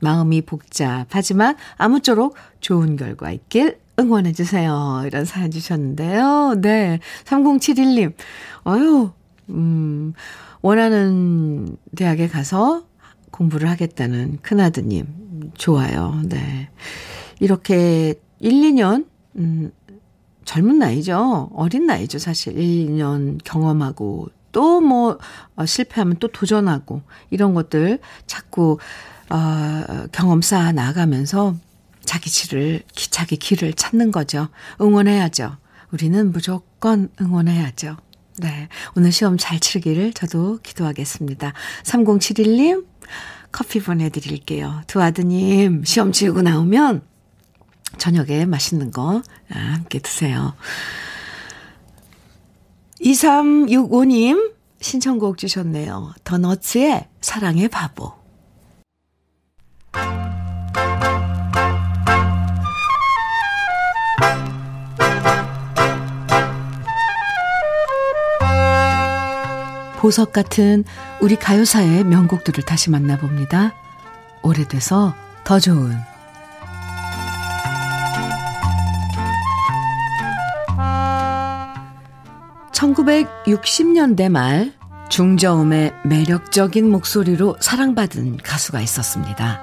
마음이 0.00 0.40
복잡하지만 0.40 1.56
아무쪼록 1.76 2.36
좋은 2.60 2.96
결과 2.96 3.30
있길 3.30 3.78
응원해주세요. 3.98 5.02
이런 5.04 5.26
사연 5.26 5.50
주셨는데요. 5.50 6.54
네. 6.62 7.00
3071님. 7.24 8.14
어유 8.66 9.10
음, 9.50 10.14
원하는 10.62 11.76
대학에 11.96 12.28
가서 12.28 12.86
공부를 13.30 13.68
하겠다는 13.68 14.38
큰아드님. 14.40 15.52
좋아요. 15.58 16.18
네. 16.30 16.70
이렇게 17.40 18.14
1, 18.40 18.52
2년, 18.52 19.04
음, 19.36 19.70
젊은 20.46 20.78
나이죠. 20.78 21.50
어린 21.52 21.84
나이죠. 21.84 22.18
사실 22.18 22.58
1, 22.58 22.86
2년 22.86 23.38
경험하고 23.44 24.30
또뭐 24.52 25.18
어, 25.56 25.66
실패하면 25.66 26.16
또 26.20 26.28
도전하고 26.28 27.02
이런 27.30 27.54
것들 27.54 27.98
자꾸 28.26 28.78
어, 29.30 30.06
경험 30.12 30.42
쌓아 30.42 30.72
나가면서 30.72 31.56
자기 32.04 32.30
길을 32.30 32.82
자기 33.10 33.36
길을 33.36 33.72
찾는 33.74 34.12
거죠. 34.12 34.48
응원해야죠. 34.80 35.56
우리는 35.92 36.32
무조건 36.32 37.08
응원해야죠. 37.20 37.96
네. 38.38 38.68
오늘 38.96 39.12
시험 39.12 39.36
잘 39.36 39.60
치르기를 39.60 40.12
저도 40.12 40.58
기도하겠습니다. 40.62 41.52
3071님, 41.84 42.86
커피 43.52 43.80
보내드릴게요. 43.80 44.82
두 44.86 45.02
아드님, 45.02 45.84
시험 45.84 46.12
치르고 46.12 46.42
나오면 46.42 47.02
저녁에 47.98 48.46
맛있는 48.46 48.90
거 48.90 49.22
함께 49.48 49.98
드세요. 49.98 50.54
2365님 53.02 54.52
신청곡 54.80 55.38
주셨네요. 55.38 56.12
더너츠의 56.24 57.08
사랑의 57.20 57.68
바보. 57.68 58.12
보석 69.98 70.32
같은 70.32 70.82
우리 71.20 71.36
가요사의 71.36 72.02
명곡들을 72.04 72.64
다시 72.64 72.90
만나봅니다. 72.90 73.72
오래돼서 74.42 75.14
더 75.44 75.60
좋은 75.60 75.96
1960년대 82.82 84.28
말 84.28 84.72
중저음의 85.08 85.92
매력적인 86.04 86.90
목소리로 86.90 87.56
사랑받은 87.60 88.38
가수가 88.38 88.80
있었습니다. 88.80 89.60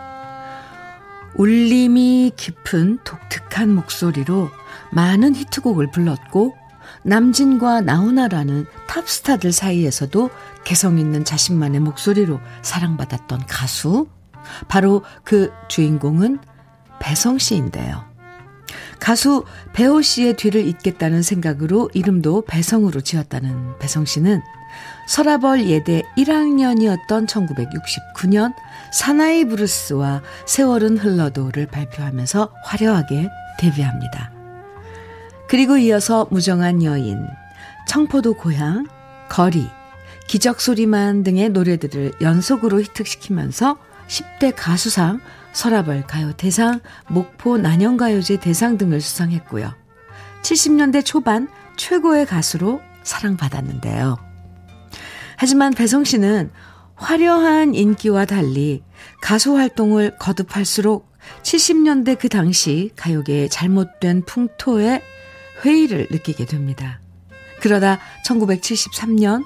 울림이 1.35 2.31
깊은 2.37 2.99
독특한 3.03 3.73
목소리로 3.75 4.49
많은 4.93 5.35
히트곡을 5.35 5.91
불렀고 5.91 6.55
남진과 7.03 7.81
나훈아라는 7.81 8.65
탑스타들 8.87 9.51
사이에서도 9.51 10.29
개성 10.63 10.97
있는 10.97 11.25
자신만의 11.25 11.81
목소리로 11.81 12.39
사랑받았던 12.61 13.47
가수 13.47 14.07
바로 14.69 15.03
그 15.25 15.51
주인공은 15.67 16.39
배성 16.99 17.37
씨인데요. 17.37 18.08
가수 18.99 19.45
배호 19.73 20.01
씨의 20.01 20.35
뒤를 20.35 20.67
잇겠다는 20.67 21.23
생각으로 21.23 21.89
이름도 21.93 22.43
배성으로 22.45 23.01
지었다는 23.01 23.79
배성 23.79 24.05
씨는 24.05 24.41
서라벌 25.07 25.65
예대 25.65 26.03
1학년이었던 26.17 27.27
1969년 27.27 28.53
사나이 28.93 29.45
브루스와 29.45 30.21
세월은 30.45 30.97
흘러도를 30.97 31.65
발표하면서 31.67 32.53
화려하게 32.63 33.29
데뷔합니다. 33.59 34.31
그리고 35.47 35.77
이어서 35.77 36.27
무정한 36.29 36.83
여인, 36.83 37.25
청포도 37.87 38.35
고향, 38.35 38.85
거리, 39.29 39.67
기적소리만 40.27 41.23
등의 41.23 41.49
노래들을 41.49 42.13
연속으로 42.21 42.81
히트시키면서 42.81 43.77
10대 44.07 44.53
가수상, 44.55 45.19
서라벌 45.53 46.03
가요 46.07 46.31
대상, 46.33 46.79
목포 47.07 47.57
난영가요제 47.57 48.39
대상 48.39 48.77
등을 48.77 49.01
수상했고요. 49.01 49.73
70년대 50.41 51.03
초반 51.03 51.47
최고의 51.75 52.25
가수로 52.25 52.81
사랑받았는데요. 53.03 54.17
하지만 55.37 55.73
배성 55.73 56.03
씨는 56.03 56.51
화려한 56.95 57.73
인기와 57.73 58.25
달리 58.25 58.83
가수 59.21 59.55
활동을 59.55 60.17
거듭할수록 60.17 61.09
70년대 61.43 62.19
그 62.19 62.29
당시 62.29 62.91
가요계의 62.95 63.49
잘못된 63.49 64.23
풍토에 64.25 65.01
회의를 65.63 66.07
느끼게 66.11 66.45
됩니다. 66.45 66.99
그러다 67.61 67.99
1973년 68.25 69.43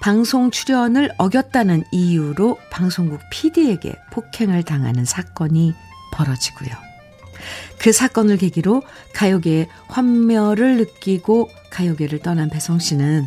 방송 0.00 0.50
출연을 0.50 1.10
어겼다는 1.18 1.84
이유로 1.90 2.58
방송국 2.70 3.20
PD에게 3.30 3.94
폭행을 4.12 4.62
당하는 4.62 5.04
사건이 5.04 5.74
벌어지고요. 6.12 6.70
그 7.78 7.92
사건을 7.92 8.36
계기로 8.36 8.82
가요계의 9.14 9.68
환멸을 9.88 10.76
느끼고 10.76 11.48
가요계를 11.70 12.20
떠난 12.20 12.48
배성 12.48 12.78
씨는 12.78 13.26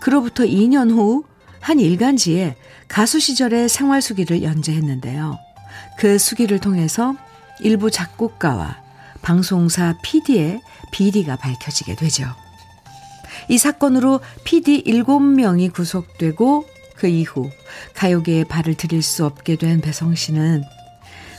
그로부터 0.00 0.44
2년 0.44 0.90
후 0.90 1.24
한 1.60 1.80
일간지에 1.80 2.56
가수 2.88 3.20
시절의 3.20 3.68
생활 3.68 4.00
수기를 4.00 4.42
연재했는데요. 4.42 5.38
그 5.98 6.18
수기를 6.18 6.60
통해서 6.60 7.14
일부 7.60 7.90
작곡가와 7.90 8.78
방송사 9.22 9.98
PD의 10.02 10.62
비리가 10.92 11.36
밝혀지게 11.36 11.96
되죠. 11.96 12.24
이 13.48 13.58
사건으로 13.58 14.20
PD 14.44 14.84
7명이 14.84 15.72
구속되고 15.72 16.66
그 16.96 17.06
이후 17.06 17.50
가요계에 17.94 18.44
발을 18.44 18.74
들일 18.74 19.02
수 19.02 19.24
없게 19.24 19.56
된 19.56 19.80
배성 19.80 20.14
씨는 20.14 20.62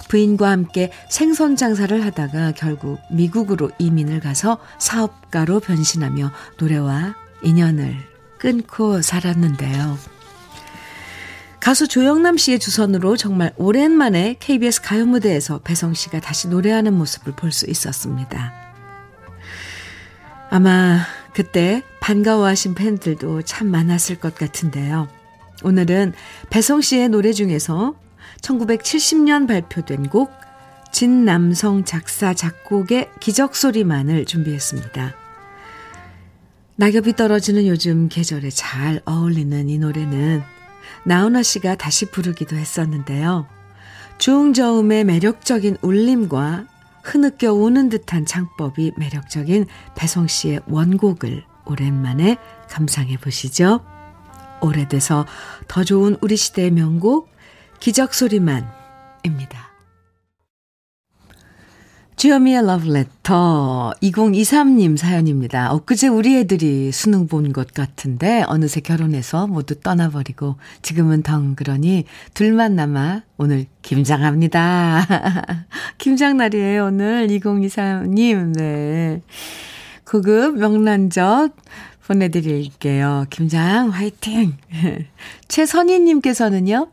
부인과 0.07 0.49
함께 0.49 0.91
생선 1.09 1.55
장사를 1.55 2.03
하다가 2.03 2.53
결국 2.53 2.99
미국으로 3.11 3.69
이민을 3.77 4.21
가서 4.21 4.57
사업가로 4.79 5.59
변신하며 5.59 6.31
노래와 6.57 7.15
인연을 7.43 7.95
끊고 8.39 9.01
살았는데요. 9.01 9.97
가수 11.59 11.87
조영남 11.87 12.37
씨의 12.37 12.57
주선으로 12.57 13.17
정말 13.17 13.53
오랜만에 13.57 14.37
KBS 14.39 14.81
가요 14.81 15.05
무대에서 15.05 15.59
배성 15.59 15.93
씨가 15.93 16.21
다시 16.21 16.47
노래하는 16.47 16.93
모습을 16.93 17.33
볼 17.33 17.51
수 17.51 17.69
있었습니다. 17.69 18.68
아마 20.49 20.99
그때 21.33 21.83
반가워하신 21.99 22.73
팬들도 22.73 23.43
참 23.43 23.67
많았을 23.67 24.15
것 24.19 24.35
같은데요. 24.35 25.07
오늘은 25.63 26.13
배성 26.49 26.81
씨의 26.81 27.09
노래 27.09 27.33
중에서 27.33 27.95
1970년 28.41 29.47
발표된 29.47 30.09
곡 30.09 30.31
진남성 30.91 31.85
작사 31.85 32.33
작곡의 32.33 33.09
기적소리만을 33.19 34.25
준비했습니다. 34.25 35.13
낙엽이 36.77 37.15
떨어지는 37.15 37.67
요즘 37.67 38.09
계절에 38.09 38.49
잘 38.49 39.01
어울리는 39.05 39.69
이 39.69 39.77
노래는 39.77 40.41
나훈아 41.05 41.43
씨가 41.43 41.75
다시 41.75 42.05
부르기도 42.05 42.55
했었는데요. 42.55 43.47
중저음의 44.17 45.03
매력적인 45.03 45.77
울림과 45.81 46.65
흐느껴 47.03 47.53
우는 47.53 47.89
듯한 47.89 48.25
창법이 48.25 48.93
매력적인 48.97 49.65
배송 49.95 50.27
씨의 50.27 50.61
원곡을 50.67 51.43
오랜만에 51.65 52.37
감상해 52.69 53.17
보시죠. 53.17 53.81
오래돼서 54.61 55.25
더 55.67 55.83
좋은 55.83 56.17
우리 56.21 56.35
시대의 56.35 56.71
명곡 56.71 57.29
기적소리만입니다. 57.79 59.68
주여미의 62.19 62.65
러브레터 62.65 63.93
2023님 64.03 64.97
사연입니다. 64.97 65.71
엊그제 65.71 66.09
우리 66.09 66.35
애들이 66.35 66.91
수능 66.91 67.27
본 67.27 67.53
것 67.53 67.73
같은데 67.73 68.43
어느새 68.45 68.81
결혼해서 68.81 69.47
모두 69.47 69.79
떠나버리고 69.79 70.57
지금은 70.81 71.23
덩그러니 71.23 72.03
둘만 72.33 72.75
남아 72.75 73.21
오늘 73.37 73.67
김장합니다. 73.83 75.07
김장날이에요 75.97 76.87
오늘 76.87 77.27
2023님 77.29 78.53
네. 78.53 79.21
고급 80.03 80.57
명란젓 80.57 81.53
보내드릴게요. 82.05 83.27
김장 83.29 83.91
화이팅! 83.91 84.57
최선희님께서는요. 85.47 86.91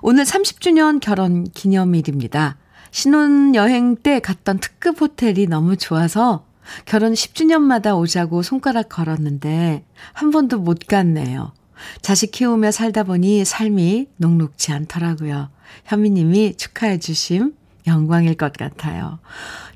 오늘 0.00 0.24
30주년 0.24 0.98
결혼 1.00 1.44
기념일입니다. 1.44 2.56
신혼여행 2.96 3.96
때 3.96 4.20
갔던 4.20 4.58
특급 4.58 5.02
호텔이 5.02 5.48
너무 5.48 5.76
좋아서 5.76 6.46
결혼 6.86 7.12
10주년마다 7.12 7.94
오자고 7.94 8.40
손가락 8.40 8.88
걸었는데 8.88 9.84
한 10.14 10.30
번도 10.30 10.60
못 10.60 10.78
갔네요. 10.88 11.52
자식 12.00 12.30
키우며 12.30 12.70
살다 12.70 13.02
보니 13.02 13.44
삶이 13.44 14.06
녹록지 14.16 14.72
않더라고요. 14.72 15.50
현미님이 15.84 16.54
축하해 16.56 16.98
주심 16.98 17.52
영광일 17.86 18.34
것 18.34 18.54
같아요. 18.54 19.18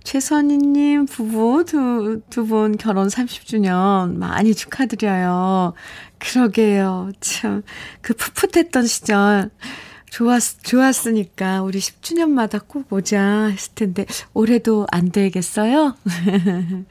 최선희님 0.02 1.04
부부 1.04 1.66
두, 1.66 2.22
두 2.30 2.46
분 2.46 2.78
결혼 2.78 3.08
30주년 3.08 4.16
많이 4.16 4.54
축하드려요. 4.54 5.74
그러게요. 6.18 7.10
참, 7.20 7.64
그 8.00 8.14
풋풋했던 8.14 8.86
시절. 8.86 9.50
좋았, 10.11 10.62
좋았으니까 10.62 11.62
우리 11.62 11.78
10주년마다 11.78 12.61
꼭 12.66 12.92
오자 12.92 13.46
했을 13.46 13.74
텐데 13.74 14.06
올해도 14.34 14.86
안 14.90 15.11
되겠어요? 15.11 15.96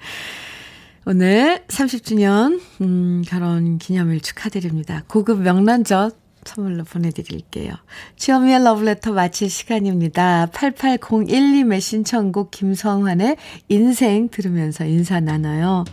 오늘 1.05 1.63
30주년 1.67 2.61
음, 2.81 3.23
결혼 3.25 3.77
기념일 3.77 4.21
축하드립니다. 4.21 5.03
고급 5.07 5.41
명란젓 5.41 6.17
선물로 6.45 6.83
보내드릴게요. 6.85 7.73
주현미의 8.15 8.63
러브레터 8.63 9.11
마칠 9.11 9.49
시간입니다. 9.49 10.47
8801님의 10.47 11.81
신청곡 11.81 12.51
김성환의 12.51 13.37
인생 13.67 14.29
들으면서 14.29 14.85
인사 14.85 15.19
나눠요. 15.19 15.83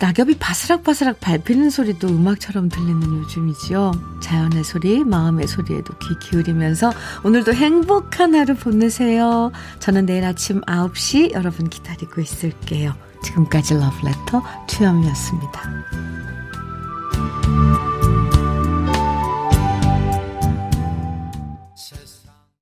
낙엽이 0.00 0.38
바스락바스락 0.38 1.20
밟히는 1.20 1.70
소리도 1.70 2.08
음악처럼 2.08 2.68
들리는 2.68 3.02
요즘이지요. 3.02 3.92
자연의 4.20 4.64
소리, 4.64 5.04
마음의 5.04 5.46
소리에도 5.46 5.94
귀 5.98 6.18
기울이면서 6.18 6.92
오늘도 7.24 7.54
행복한 7.54 8.34
하루 8.34 8.54
보내세요. 8.54 9.52
저는 9.80 10.06
내일 10.06 10.24
아침 10.24 10.60
9시 10.62 11.32
여러분 11.32 11.68
기다리고 11.68 12.20
있을게요. 12.20 12.94
지금까지 13.22 13.74
러브레터 13.74 14.42
투영이었습니다 14.66 15.62